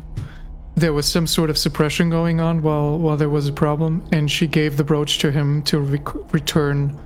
[0.75, 4.29] there was some sort of suppression going on while while there was a problem, and
[4.29, 6.99] she gave the brooch to him to rec- return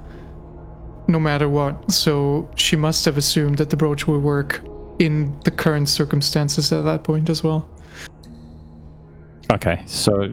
[1.08, 1.92] no matter what.
[1.92, 4.62] So she must have assumed that the brooch would work
[5.00, 7.70] in the current circumstances at that point as well.
[9.52, 10.32] Okay, so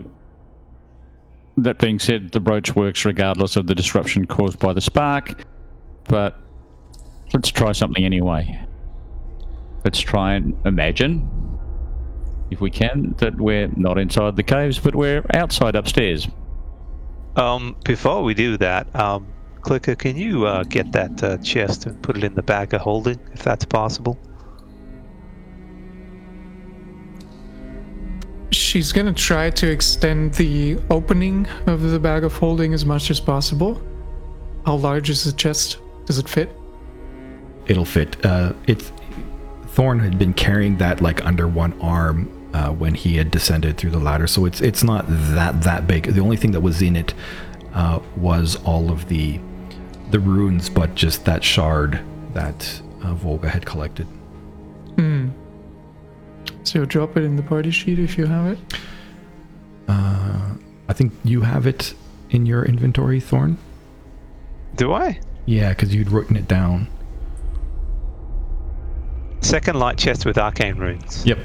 [1.56, 5.44] that being said, the brooch works regardless of the disruption caused by the spark,
[6.04, 6.38] but
[7.32, 8.60] let's try something anyway.
[9.84, 11.30] Let's try and imagine,
[12.50, 16.28] if we can, that we're not inside the caves, but we're outside upstairs.
[17.36, 19.26] Um, before we do that, um,
[19.60, 22.80] Clicker, can you uh, get that uh, chest and put it in the bag of
[22.80, 24.18] holding, if that's possible?
[28.76, 33.18] She's gonna try to extend the opening of the bag of holding as much as
[33.18, 33.80] possible.
[34.66, 35.78] How large is the chest?
[36.04, 36.54] Does it fit?
[37.68, 38.22] It'll fit.
[38.22, 38.92] Uh, it's
[39.68, 43.92] Thorn had been carrying that like under one arm uh, when he had descended through
[43.92, 46.12] the ladder, so it's it's not that that big.
[46.12, 47.14] The only thing that was in it
[47.72, 49.40] uh, was all of the
[50.10, 51.98] the runes, but just that shard
[52.34, 54.06] that uh, Volga had collected.
[54.96, 55.30] Hmm.
[56.66, 58.58] So drop it in the party sheet if you have it.
[59.86, 60.54] Uh,
[60.88, 61.94] I think you have it
[62.30, 63.56] in your inventory, Thorn.
[64.74, 65.20] Do I?
[65.46, 66.88] Yeah, because you'd written it down.
[69.42, 71.24] Second light chest with arcane runes.
[71.24, 71.38] Yep.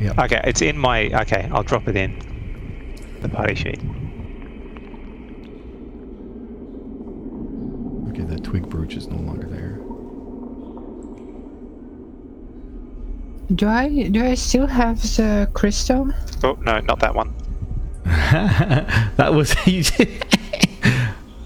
[0.00, 0.18] Yep.
[0.18, 1.04] Okay, it's in my.
[1.22, 2.18] Okay, I'll drop it in
[3.20, 3.78] the party sheet.
[8.10, 9.69] Okay, that twig brooch is no longer there.
[13.54, 16.10] Do I do I still have the crystal?
[16.44, 17.34] Oh no, not that one.
[18.04, 19.52] that was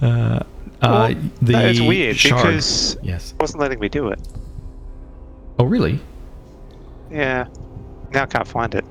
[0.02, 0.44] uh, uh,
[0.82, 2.42] Well, the no, it's weird shard.
[2.42, 3.32] because yes.
[3.32, 4.20] it wasn't letting me do it.
[5.58, 6.00] Oh, really?
[7.10, 7.46] Yeah.
[8.12, 8.84] Now I can't find it.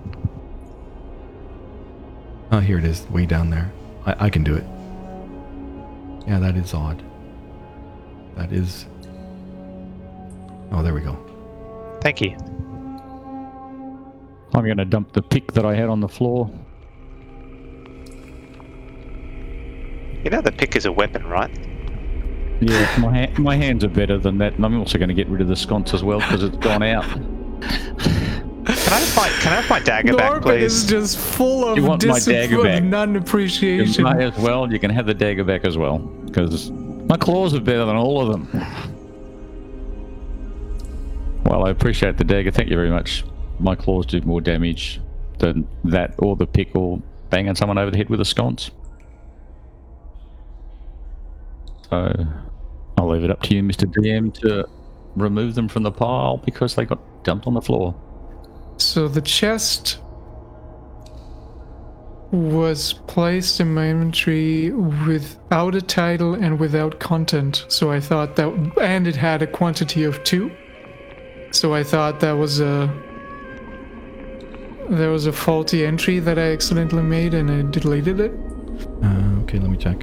[2.52, 3.72] Oh, here it is, way down there.
[4.06, 4.64] I, I can do it.
[6.28, 7.04] Yeah, that is odd.
[8.36, 8.86] That is.
[10.72, 11.18] Oh, there we go.
[12.02, 12.36] Thank you.
[14.54, 16.52] I'm going to dump the pick that I had on the floor.
[20.24, 21.52] You know the pick is a weapon, right?
[22.62, 25.28] Yeah, my ha- my hands are better than that, and I'm also going to get
[25.28, 27.04] rid of the sconce as well because it's gone out.
[27.04, 31.76] Can I have my Can I have my dagger back, Norbert is just full of
[31.78, 32.74] You want my dagger back?
[32.74, 34.04] discipline, You non-appreciation.
[34.06, 34.72] may as well.
[34.72, 38.22] You can have the dagger back as well because my claws are better than all
[38.22, 38.48] of them.
[41.46, 42.52] Well, I appreciate the dagger.
[42.52, 43.26] Thank you very much.
[43.60, 45.00] My claws do more damage
[45.40, 48.72] than that or the pick or banging someone over the head with a sconce.
[51.90, 52.26] So
[52.98, 53.86] I'll leave it up to you, Mr.
[53.86, 54.68] DM, to
[55.16, 57.96] remove them from the pile because they got dumped on the floor.
[58.78, 60.00] So the chest
[62.32, 67.66] was placed in my inventory without a title and without content.
[67.68, 68.48] So I thought that,
[68.82, 70.52] and it had a quantity of two.
[71.52, 72.92] So I thought that was a
[74.90, 78.32] there was a faulty entry that I accidentally made, and I deleted it.
[79.04, 80.00] Uh, okay, let me check.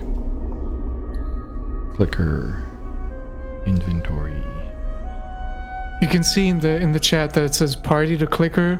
[1.96, 2.66] Clicker.
[3.66, 4.42] Inventory.
[6.00, 8.78] You can see in the in the chat that it says party to clicker,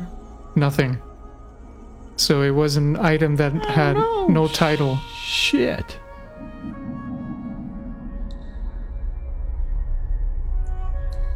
[0.56, 0.98] nothing.
[2.16, 3.94] So it was an item that had
[4.28, 4.98] no title.
[5.14, 5.98] Shit.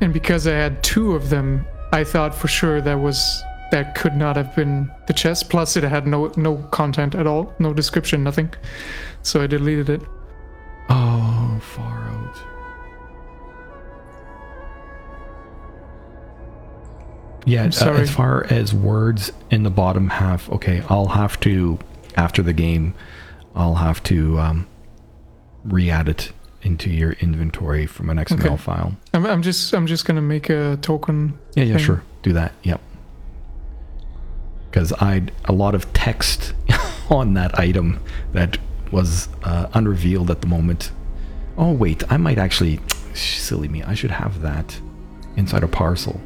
[0.00, 3.42] And because I had two of them, I thought for sure that was
[3.74, 5.50] that could not have been the chest.
[5.50, 8.48] Plus, it had no no content at all, no description, nothing.
[9.22, 10.00] So I deleted it.
[10.88, 12.36] Oh, far out.
[17.46, 21.78] Yeah, uh, as far as words in the bottom half, okay, I'll have to,
[22.16, 22.94] after the game,
[23.56, 24.66] I'll have to um,
[25.64, 26.30] re-add it
[26.62, 28.56] into your inventory from an XML Okay.
[28.56, 28.96] file.
[29.12, 31.36] I'm, I'm just I'm just gonna make a token.
[31.56, 31.84] Yeah, yeah, thing.
[31.84, 32.02] sure.
[32.22, 32.52] Do that.
[32.62, 32.80] Yep.
[34.74, 36.52] Because I a lot of text
[37.08, 38.00] on that item
[38.32, 38.58] that
[38.90, 40.90] was uh, unrevealed at the moment.
[41.56, 42.80] Oh wait, I might actually
[43.12, 43.84] silly me.
[43.84, 44.80] I should have that
[45.36, 46.20] inside a parcel.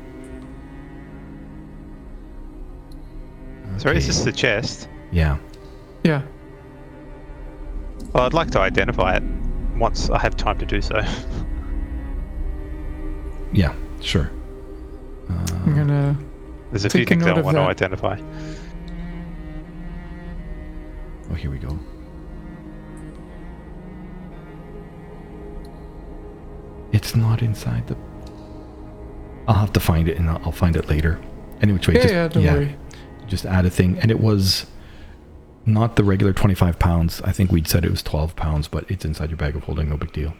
[3.76, 4.88] Sorry, is this the chest?
[5.12, 5.36] Yeah.
[6.02, 6.22] Yeah.
[8.14, 9.22] Well, I'd like to identify it
[9.76, 11.02] once I have time to do so.
[13.52, 13.74] Yeah.
[14.00, 14.30] Sure.
[15.28, 16.16] I'm gonna.
[16.70, 18.18] There's a few things I note of want to identify.
[21.30, 21.78] Oh, here we go.
[26.92, 27.96] It's not inside the.
[29.46, 31.20] I'll have to find it, and I'll I'll find it later.
[31.60, 32.76] Anyway, Yeah, just, yeah, don't worry.
[33.26, 34.66] just add a thing, and it was
[35.66, 37.20] not the regular 25 pounds.
[37.22, 39.88] I think we'd said it was 12 pounds, but it's inside your bag of holding.
[39.90, 40.34] No big deal.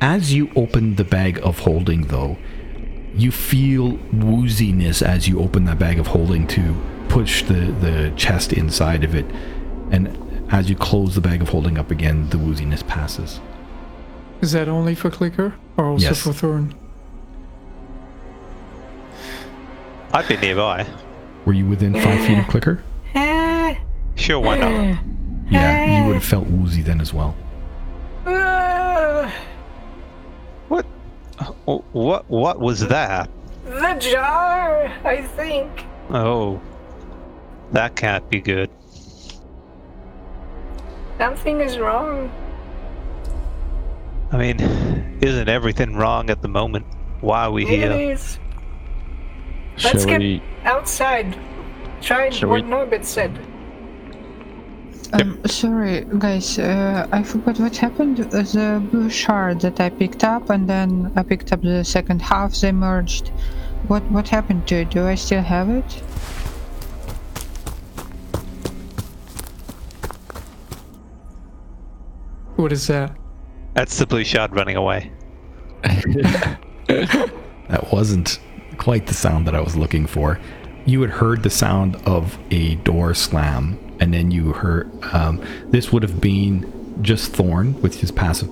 [0.00, 2.38] As you open the bag of holding, though,
[3.18, 6.74] you feel wooziness as you open that bag of holding to
[7.08, 9.26] push the, the chest inside of it.
[9.90, 10.16] And
[10.50, 13.40] as you close the bag of holding up again, the wooziness passes.
[14.40, 16.22] Is that only for clicker or also Yes.
[16.22, 16.74] for thorn?
[20.12, 20.86] I'd be nearby.
[21.44, 22.82] Were you within five feet of clicker?
[24.16, 24.98] Sure, why not?
[25.48, 27.36] Yeah, you would have felt woozy then as well.
[31.66, 32.28] Oh, what?
[32.28, 33.30] What was that?
[33.64, 35.84] the jar, I think.
[36.10, 36.60] Oh,
[37.72, 38.70] that can't be good.
[41.18, 42.30] Something is wrong.
[44.32, 46.86] I mean, isn't everything wrong at the moment?
[47.20, 47.92] Why are we It here?
[47.92, 48.38] is.
[49.84, 50.42] Let's Shall get we?
[50.64, 51.36] outside.
[52.00, 53.38] Try Shall what we- Norbert said.
[55.12, 56.58] Um, sorry, guys.
[56.58, 58.20] Uh, I forgot what happened.
[58.20, 62.20] Uh, The blue shard that I picked up, and then I picked up the second
[62.22, 62.54] half.
[62.60, 63.28] They merged.
[63.88, 64.90] What what happened to it?
[64.90, 65.90] Do I still have it?
[72.56, 73.16] What is that?
[73.74, 75.12] That's the blue shard running away.
[77.68, 78.40] That wasn't
[78.78, 80.40] quite the sound that I was looking for.
[80.86, 85.92] You had heard the sound of a door slam, and then you heard um, this
[85.92, 86.72] would have been
[87.02, 88.48] just Thorn with his passive,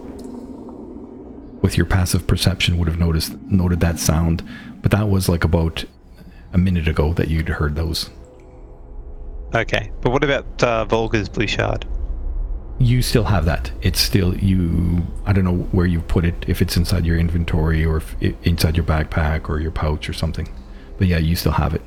[1.63, 4.43] with your passive perception would have noticed noted that sound,
[4.83, 5.85] but that was like about
[6.53, 8.11] a minute ago that you'd heard those.
[9.55, 11.87] Okay, but what about uh, Volga's blue shard?
[12.79, 13.71] You still have that.
[13.81, 15.07] It's still you.
[15.25, 16.45] I don't know where you put it.
[16.47, 20.13] If it's inside your inventory or if it, inside your backpack or your pouch or
[20.13, 20.49] something.
[20.99, 21.83] But yeah, you still have it.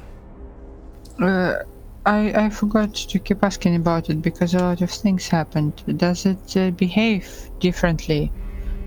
[1.22, 1.58] Uh,
[2.06, 5.74] I I forgot to keep asking about it because a lot of things happened.
[5.98, 8.32] Does it uh, behave differently?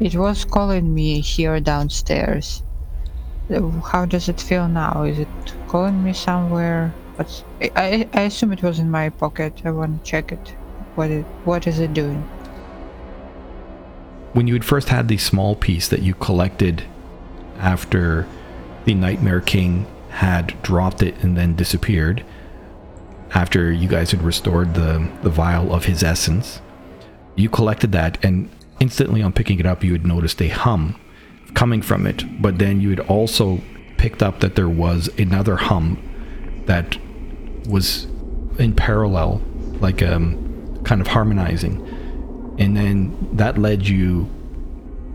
[0.01, 2.63] It was calling me here downstairs.
[3.85, 5.03] How does it feel now?
[5.03, 5.29] Is it
[5.69, 6.95] calling me somewhere?
[7.17, 9.63] What's, I, I I assume it was in my pocket.
[9.65, 10.55] I want to check it.
[10.95, 12.23] What it what is it doing?
[14.33, 16.85] when you had first had the small piece that you collected
[17.59, 18.27] after
[18.85, 22.25] the Nightmare King had dropped it and then disappeared,
[23.35, 26.61] after you guys had restored the, the vial of his essence,
[27.35, 30.99] you collected that and instantly on picking it up you had noticed a hum
[31.55, 32.43] coming from it.
[32.43, 33.61] But then you had also
[33.97, 35.99] picked up that there was another hum
[36.67, 36.99] that
[37.69, 38.05] was
[38.59, 39.41] in parallel,
[39.81, 41.81] like um, kind of harmonizing.
[42.59, 44.29] And then that led you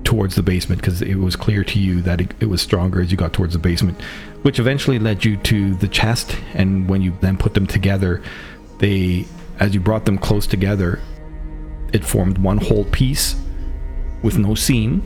[0.04, 3.12] towards the basement because it was clear to you that it, it was stronger as
[3.12, 4.00] you got towards the basement
[4.48, 8.24] which eventually led you to the chest and when you then put them together
[8.78, 9.26] they
[9.60, 11.02] as you brought them close together
[11.92, 13.36] it formed one whole piece
[14.24, 15.04] with no seam.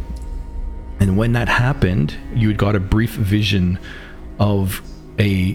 [1.00, 3.80] And when that happened you had got a brief vision
[4.38, 4.80] of
[5.18, 5.54] a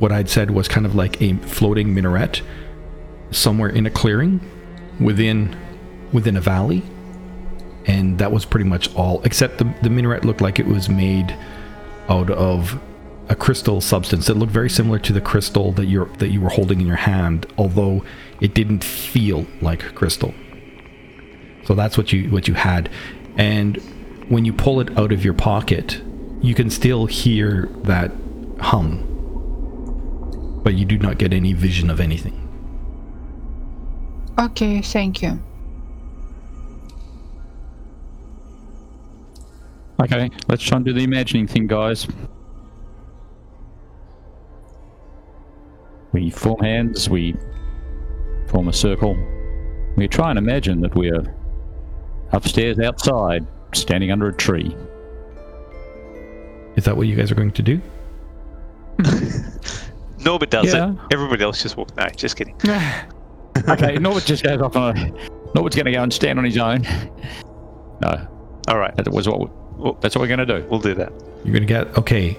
[0.00, 2.42] what i'd said was kind of like a floating minaret
[3.30, 4.40] somewhere in a clearing
[4.98, 5.56] within
[6.12, 6.82] within a valley.
[7.86, 11.32] And that was pretty much all except the, the minaret looked like it was made
[12.08, 12.76] out of
[13.28, 16.50] a crystal substance that looked very similar to the crystal that you're that you were
[16.50, 18.04] holding in your hand although
[18.40, 20.34] it didn't feel like crystal
[21.64, 22.90] so that's what you what you had
[23.36, 23.76] and
[24.28, 26.02] when you pull it out of your pocket
[26.42, 28.10] you can still hear that
[28.60, 29.10] hum
[30.62, 32.44] but you do not get any vision of anything
[34.38, 35.40] Okay, thank you.
[40.02, 42.06] Okay, let's try and do the imagining thing, guys.
[46.14, 47.34] We form hands, we
[48.46, 49.16] form a circle.
[49.96, 51.34] We try and imagine that we're
[52.32, 53.44] upstairs outside,
[53.74, 54.74] standing under a tree.
[56.76, 57.80] is that what you guys are going to do
[60.20, 60.92] Norbert does Yeah.
[60.92, 60.98] it.
[61.12, 61.94] Everybody else just walks.
[61.96, 62.54] No, just kidding.
[63.68, 65.10] okay, Norbert just goes off on a.
[65.54, 66.82] Norbert's going to go and stand on his own.
[68.00, 68.26] No,
[68.68, 69.40] All right, that was what.
[69.40, 70.64] We, that's what we're going to do.
[70.70, 71.12] we'll do that.
[71.44, 72.38] You're gonna get okay.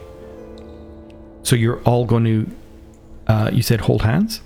[1.44, 2.50] So you're all going to.
[3.28, 4.42] Uh, you said hold hands.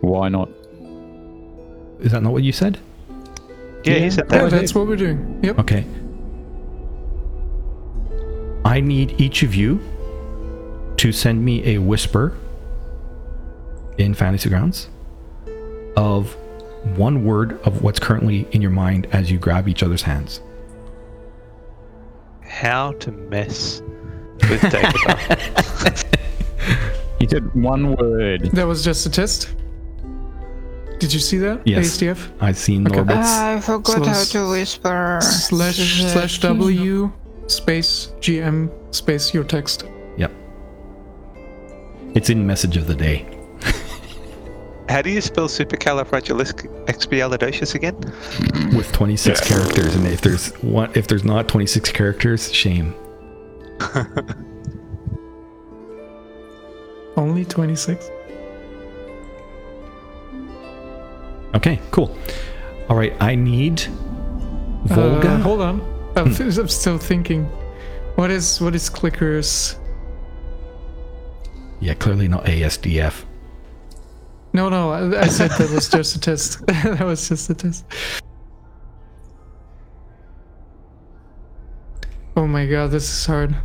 [0.00, 0.48] Why not?
[2.00, 2.78] Is that not what you said?
[3.84, 3.98] Yeah, Yeah.
[4.00, 5.40] he said Yeah, that's what we're doing.
[5.42, 5.58] Yep.
[5.60, 5.84] Okay.
[8.64, 9.80] I need each of you
[10.96, 12.36] to send me a whisper
[13.98, 14.88] in Fantasy Grounds
[15.96, 16.36] of
[16.96, 20.40] one word of what's currently in your mind as you grab each other's hands.
[22.42, 23.80] How to mess
[24.50, 26.04] with Dagobah.
[27.24, 28.50] He said one word.
[28.52, 29.54] That was just a test.
[30.98, 31.66] Did you see that?
[31.66, 31.96] Yes.
[31.96, 32.96] ASDF I've seen Okay.
[32.96, 33.30] Norbert's.
[33.30, 35.20] I forgot how to whisper.
[35.22, 36.38] slash slash.
[36.40, 37.10] W
[37.46, 39.84] space GM space your text.
[40.18, 40.32] Yep.
[42.14, 43.26] It's in message of the day.
[44.90, 47.96] How do you spell supercalifragilisticexpialidocious again?
[48.76, 52.94] with 26 characters and if there's one if there's not 26 characters shame
[57.16, 58.10] Only 26.
[61.54, 62.16] okay cool
[62.88, 63.80] all right i need
[64.86, 65.80] volga Uh, hold on.
[66.16, 67.44] I'm, I'm still thinking.
[68.16, 69.76] What is what is clickers?
[71.80, 73.24] yeah clearly not asdf
[74.52, 74.90] No, no.
[74.90, 76.64] I, I said that was just a test.
[76.66, 77.84] that was just a test.
[82.36, 83.56] Oh my god, this is hard.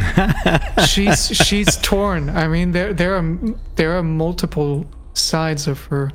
[0.86, 2.30] she's she's torn.
[2.30, 3.38] I mean, there there are
[3.76, 6.10] there are multiple sides of her.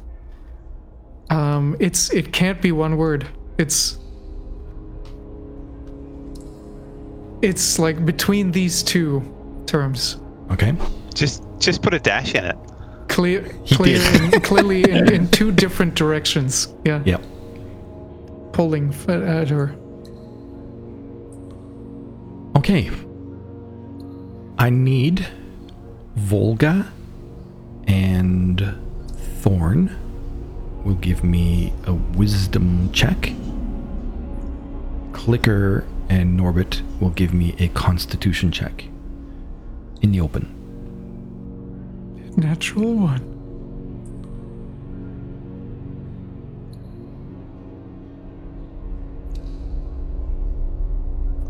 [1.30, 3.28] Um, it's it can't be one word.
[3.58, 3.98] It's
[7.42, 9.22] it's like between these two
[9.66, 10.18] terms.
[10.52, 10.74] Okay.
[11.14, 12.56] Just just put a dash in it.
[13.08, 16.74] Clear, clear, in, clearly in, in two different directions.
[16.84, 17.24] Yeah, Yep.
[18.52, 19.76] pulling at her.
[22.58, 22.90] Okay.
[24.58, 25.28] I need
[26.16, 26.92] Volga
[27.88, 28.76] and
[29.42, 29.96] Thorn
[30.84, 33.34] will give me a wisdom check.
[35.12, 38.86] Clicker and Norbit will give me a constitution check.
[40.02, 40.52] In the open.
[42.38, 43.32] Natural one.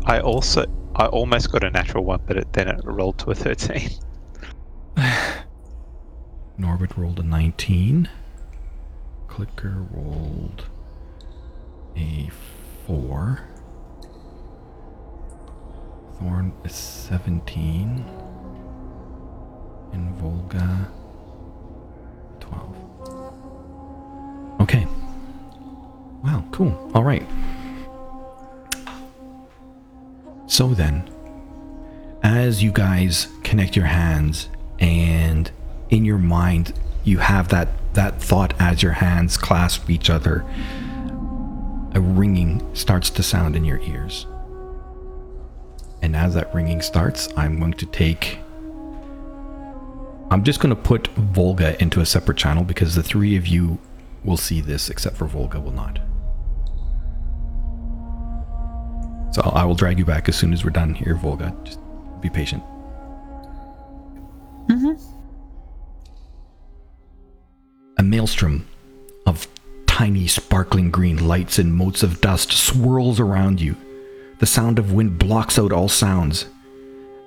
[0.06, 0.64] I also
[0.96, 3.90] I almost got a natural one, but it, then it rolled to a thirteen.
[6.58, 8.08] Norbit rolled a 19.
[9.28, 10.64] Clicker rolled
[11.94, 12.30] a
[12.86, 13.40] 4.
[16.18, 18.02] Thorn is 17.
[19.92, 20.88] And Volga
[22.40, 22.76] 12.
[24.62, 24.86] Okay.
[26.24, 26.90] Wow, cool.
[26.94, 27.26] All right.
[30.46, 31.10] So then,
[32.22, 35.50] as you guys connect your hands and
[35.90, 36.72] in your mind
[37.04, 40.44] you have that that thought as your hands clasp each other
[41.94, 44.26] a ringing starts to sound in your ears.
[46.02, 48.38] And as that ringing starts i'm going to take
[50.30, 53.78] i'm just going to put volga into a separate channel because the three of you
[54.24, 55.98] will see this except for volga will not
[59.30, 61.80] so i will drag you back as soon as we're done here volga just
[62.20, 62.62] be patient
[64.68, 64.92] mm-hmm.
[67.98, 68.66] A maelstrom
[69.26, 69.48] of
[69.86, 73.74] tiny sparkling green lights and motes of dust swirls around you.
[74.38, 76.44] The sound of wind blocks out all sounds,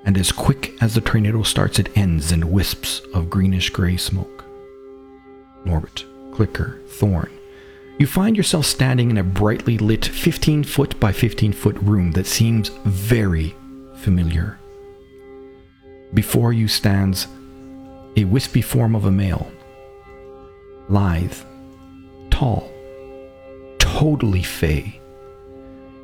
[0.05, 4.45] and as quick as the tornado starts, it ends in wisps of greenish gray smoke.
[5.65, 7.38] Norbit, Clicker, Thorn.
[7.99, 12.27] You find yourself standing in a brightly lit 15 foot by 15 foot room that
[12.27, 13.53] seems very
[13.97, 14.57] familiar.
[16.13, 17.27] Before you stands
[18.15, 19.51] a wispy form of a male
[20.87, 21.35] lithe,
[22.31, 22.71] tall,
[23.79, 24.99] totally fey.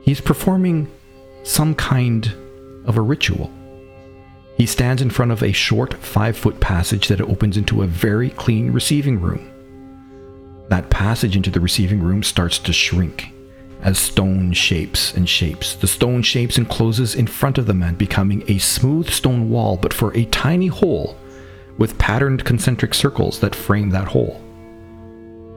[0.01, 0.91] He is performing
[1.43, 2.27] some kind
[2.85, 3.49] of a ritual.
[4.57, 8.31] He stands in front of a short five foot passage that opens into a very
[8.31, 9.54] clean receiving room.
[10.69, 13.31] That passage into the receiving room starts to shrink
[13.85, 15.75] as stone shapes and shapes.
[15.75, 19.77] The stone shapes and closes in front of the man, becoming a smooth stone wall,
[19.77, 21.15] but for a tiny hole
[21.77, 24.41] with patterned concentric circles that frame that hole.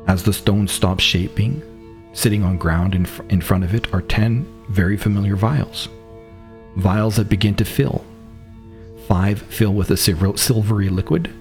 [0.06, 1.62] As the stone stops shaping,
[2.12, 5.88] sitting on ground in, fr- in front of it are 10 very familiar vials.
[6.76, 8.04] Vials that begin to fill.
[9.06, 11.32] Five fill with a silver- silvery liquid,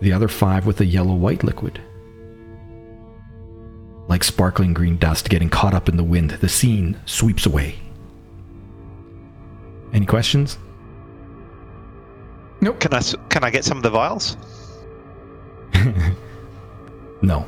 [0.00, 1.80] the other five with a yellow white liquid.
[4.10, 7.76] Like sparkling green dust getting caught up in the wind, the scene sweeps away.
[9.92, 10.58] Any questions?
[12.60, 12.80] Nope.
[12.80, 14.36] Can I s- can I get some of the vials?
[17.22, 17.44] No.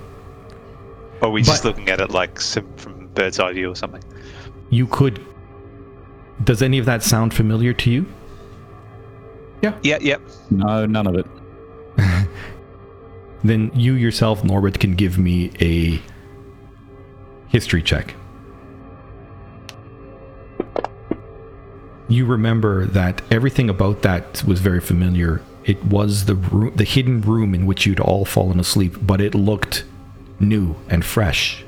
[1.22, 3.74] Or are we just But- looking at it like some, from bird's eye view or
[3.74, 4.02] something?
[4.68, 5.18] You could.
[6.44, 8.04] Does any of that sound familiar to you?
[9.62, 9.96] Yeah, Yeah.
[10.02, 10.20] yep.
[10.20, 10.36] Yeah.
[10.50, 11.26] No, none of it.
[13.44, 16.00] Then you yourself, Norbert, can give me a
[17.52, 18.14] history check.
[22.08, 25.42] You remember that everything about that was very familiar.
[25.64, 29.34] It was the room, the hidden room in which you'd all fallen asleep, but it
[29.34, 29.84] looked
[30.40, 31.64] new and fresh.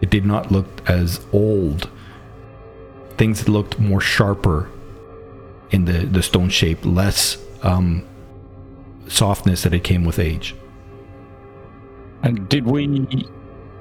[0.00, 1.88] It did not look as old.
[3.16, 4.68] Things looked more sharper
[5.70, 8.04] in the, the stone shape, less um,
[9.06, 10.54] softness that it came with age.
[12.22, 13.06] And did we?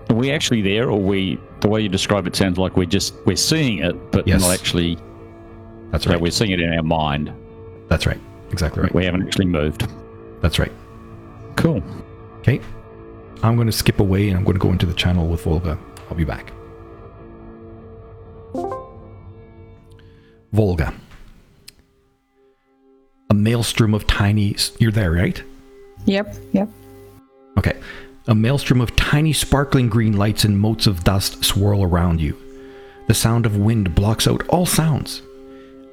[0.10, 1.40] Are we actually there, or we?
[1.62, 4.42] The way you describe it sounds like we're just we're seeing it, but Yes.
[4.42, 4.98] not actually.
[5.92, 6.22] That's Yeah, right.
[6.22, 7.32] we're seeing it in our mind.
[7.90, 8.20] That's right.
[8.52, 8.94] Exactly right.
[8.94, 9.88] We haven't actually moved.
[10.42, 10.72] That's right.
[11.56, 11.84] Cool.
[12.40, 12.60] Okay.
[13.44, 15.78] I'm going to skip away and I'm going to go into the channel with Volga.
[16.10, 16.52] I'll be back.
[20.52, 20.94] Volga.
[23.30, 24.56] A maelstrom of tiny.
[24.80, 25.42] You're there, right?
[26.06, 26.70] Yep, yep.
[27.58, 27.74] Okay.
[28.28, 32.38] A maelstrom of tiny sparkling green lights and motes of dust swirl around you.
[33.08, 35.22] The sound of wind blocks out all sounds.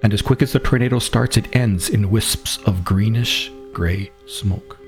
[0.03, 4.79] And as quick as the tornado starts, it ends in wisps of greenish gray smoke.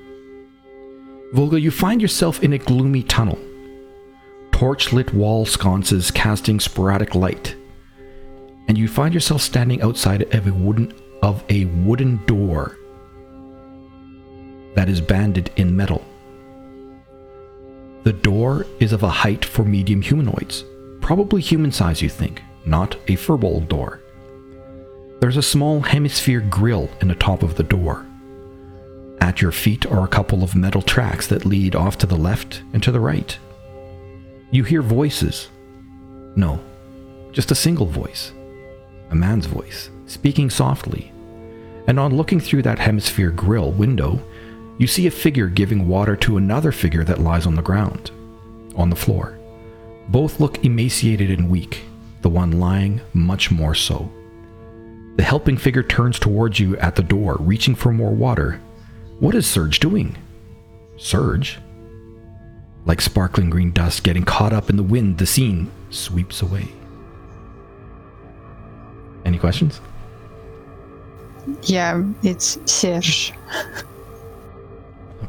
[1.33, 3.39] Volga, you find yourself in a gloomy tunnel.
[4.51, 7.55] Torch-lit wall sconces casting sporadic light,
[8.67, 12.77] and you find yourself standing outside of a wooden of a wooden door
[14.75, 16.03] that is banded in metal.
[18.03, 20.63] The door is of a height for medium humanoids,
[21.01, 24.01] probably human size, you think, not a furball door.
[25.19, 28.05] There's a small hemisphere grill in the top of the door.
[29.19, 32.63] At your feet are a couple of metal tracks that lead off to the left
[32.71, 33.37] and to the right.
[34.49, 35.49] You hear voices.
[36.35, 36.61] No,
[37.33, 38.31] just a single voice.
[39.11, 41.11] A man's voice, speaking softly.
[41.87, 44.21] And on looking through that hemisphere grill window,
[44.79, 48.11] you see a figure giving water to another figure that lies on the ground,
[48.75, 49.37] on the floor.
[50.07, 51.83] Both look emaciated and weak,
[52.21, 54.09] the one lying much more so.
[55.17, 58.61] The helping figure turns towards you at the door, reaching for more water.
[59.19, 60.17] What is Surge doing?
[60.95, 61.59] Surge?
[62.85, 66.69] Like sparkling green dust getting caught up in the wind, the scene sweeps away.
[69.25, 69.81] Any questions?
[71.63, 73.33] Yeah, it's Serge.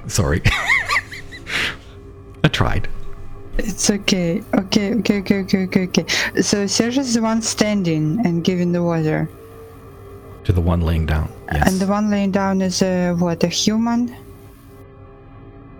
[0.06, 0.42] Sorry.
[2.44, 2.88] I tried.
[3.58, 4.42] It's okay.
[4.54, 6.06] Okay, okay, okay, okay, okay, okay.
[6.40, 9.28] So Serge is the one standing and giving the water.
[10.44, 11.30] To the one laying down.
[11.52, 11.70] Yes.
[11.70, 14.16] And the one laying down is a what, a human?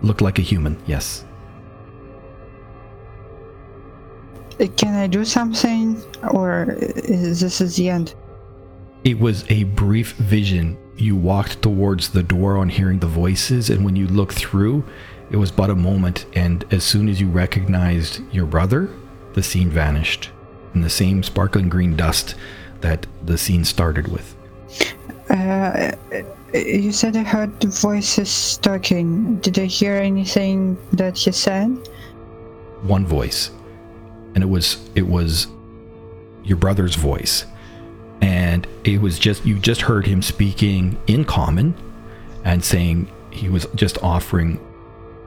[0.03, 1.25] Looked like a human, yes.
[4.59, 6.01] Uh, Can I do something?
[6.29, 8.13] Or is this is the end?
[9.03, 10.77] It was a brief vision.
[10.97, 14.83] You walked towards the door on hearing the voices, and when you looked through,
[15.31, 16.25] it was but a moment.
[16.33, 18.89] And as soon as you recognized your brother,
[19.33, 20.29] the scene vanished
[20.73, 22.35] in the same sparkling green dust
[22.81, 24.35] that the scene started with.
[25.29, 25.91] Uh,
[26.53, 29.37] you said I heard the voices talking.
[29.37, 31.69] Did I hear anything that he said?
[32.81, 33.51] One voice,
[34.35, 35.47] and it was it was
[36.43, 37.45] your brother's voice,
[38.21, 41.73] and it was just you just heard him speaking in common,
[42.45, 44.59] and saying he was just offering,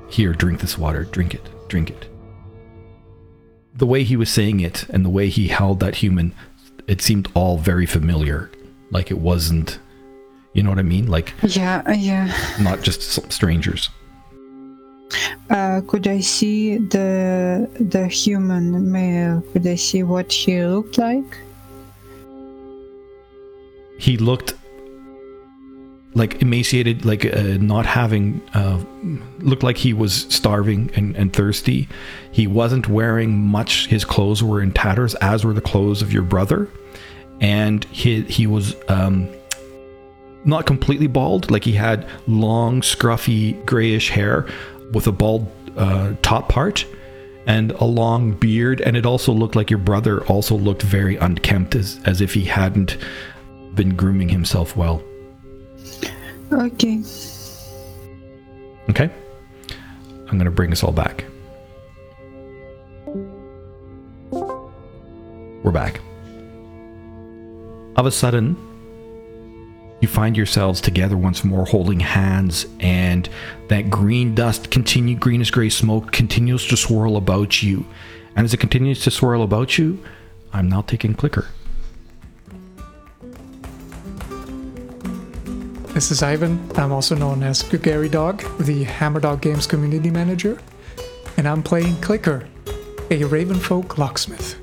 [0.08, 2.08] here, drink this water, drink it, drink it.
[3.74, 6.34] The way he was saying it and the way he held that human,
[6.86, 8.50] it seemed all very familiar,
[8.90, 9.78] like it wasn't,
[10.52, 12.32] you know what I mean, like Yeah, yeah.
[12.60, 13.90] not just strangers.
[15.50, 19.42] Uh, could I see the the human male?
[19.52, 21.38] Could I see what he looked like?
[23.98, 24.54] He looked
[26.14, 28.82] like emaciated like uh, not having uh,
[29.40, 31.88] looked like he was starving and, and thirsty.
[32.30, 33.88] He wasn't wearing much.
[33.88, 36.68] His clothes were in tatters as were the clothes of your brother.
[37.40, 39.28] And he, he was um,
[40.44, 41.50] not completely bald.
[41.50, 44.46] Like he had long scruffy grayish hair
[44.92, 46.86] with a bald uh, top part
[47.46, 48.80] and a long beard.
[48.80, 52.44] And it also looked like your brother also looked very unkempt as, as if he
[52.44, 52.96] hadn't
[53.74, 55.02] been grooming himself well
[56.52, 57.02] Okay.
[58.88, 59.10] Okay.
[60.28, 61.24] I'm going to bring us all back.
[65.62, 66.00] We're back.
[67.96, 68.56] Of a sudden,
[70.00, 73.28] you find yourselves together once more holding hands, and
[73.68, 77.86] that green dust, continue greenish gray smoke continues to swirl about you.
[78.36, 80.02] And as it continues to swirl about you,
[80.52, 81.46] I'm now taking clicker.
[85.94, 86.58] This is Ivan.
[86.74, 90.58] I'm also known as Gary Dog, the Hammer Dog Games community manager,
[91.36, 92.48] and I'm playing Clicker,
[93.12, 94.56] a Ravenfolk locksmith.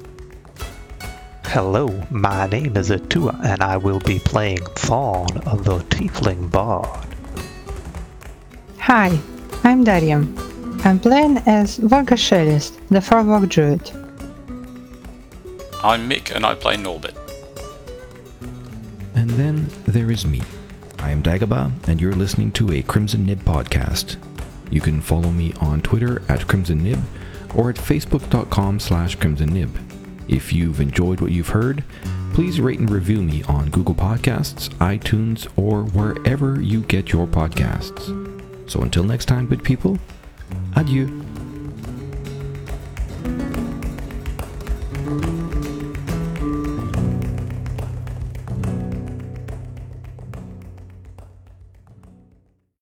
[1.45, 7.07] Hello, my name is Atua, and I will be playing Thorn, the Tiefling Bard.
[8.79, 9.17] Hi,
[9.63, 10.37] I'm Darian.
[10.83, 13.89] I'm playing as Volga Shelest, the Farvok Druid.
[15.81, 17.15] I'm Mick and I play Norbit.
[19.15, 20.41] And then there is me.
[21.01, 24.17] I am Dagobah, and you're listening to a Crimson Nib podcast.
[24.69, 26.99] You can follow me on Twitter at Crimson Nib
[27.55, 29.75] or at facebook.com slash Crimson Nib.
[30.27, 31.83] If you've enjoyed what you've heard,
[32.33, 38.69] please rate and review me on Google Podcasts, iTunes, or wherever you get your podcasts.
[38.69, 39.97] So until next time, good people,
[40.75, 41.20] adieu.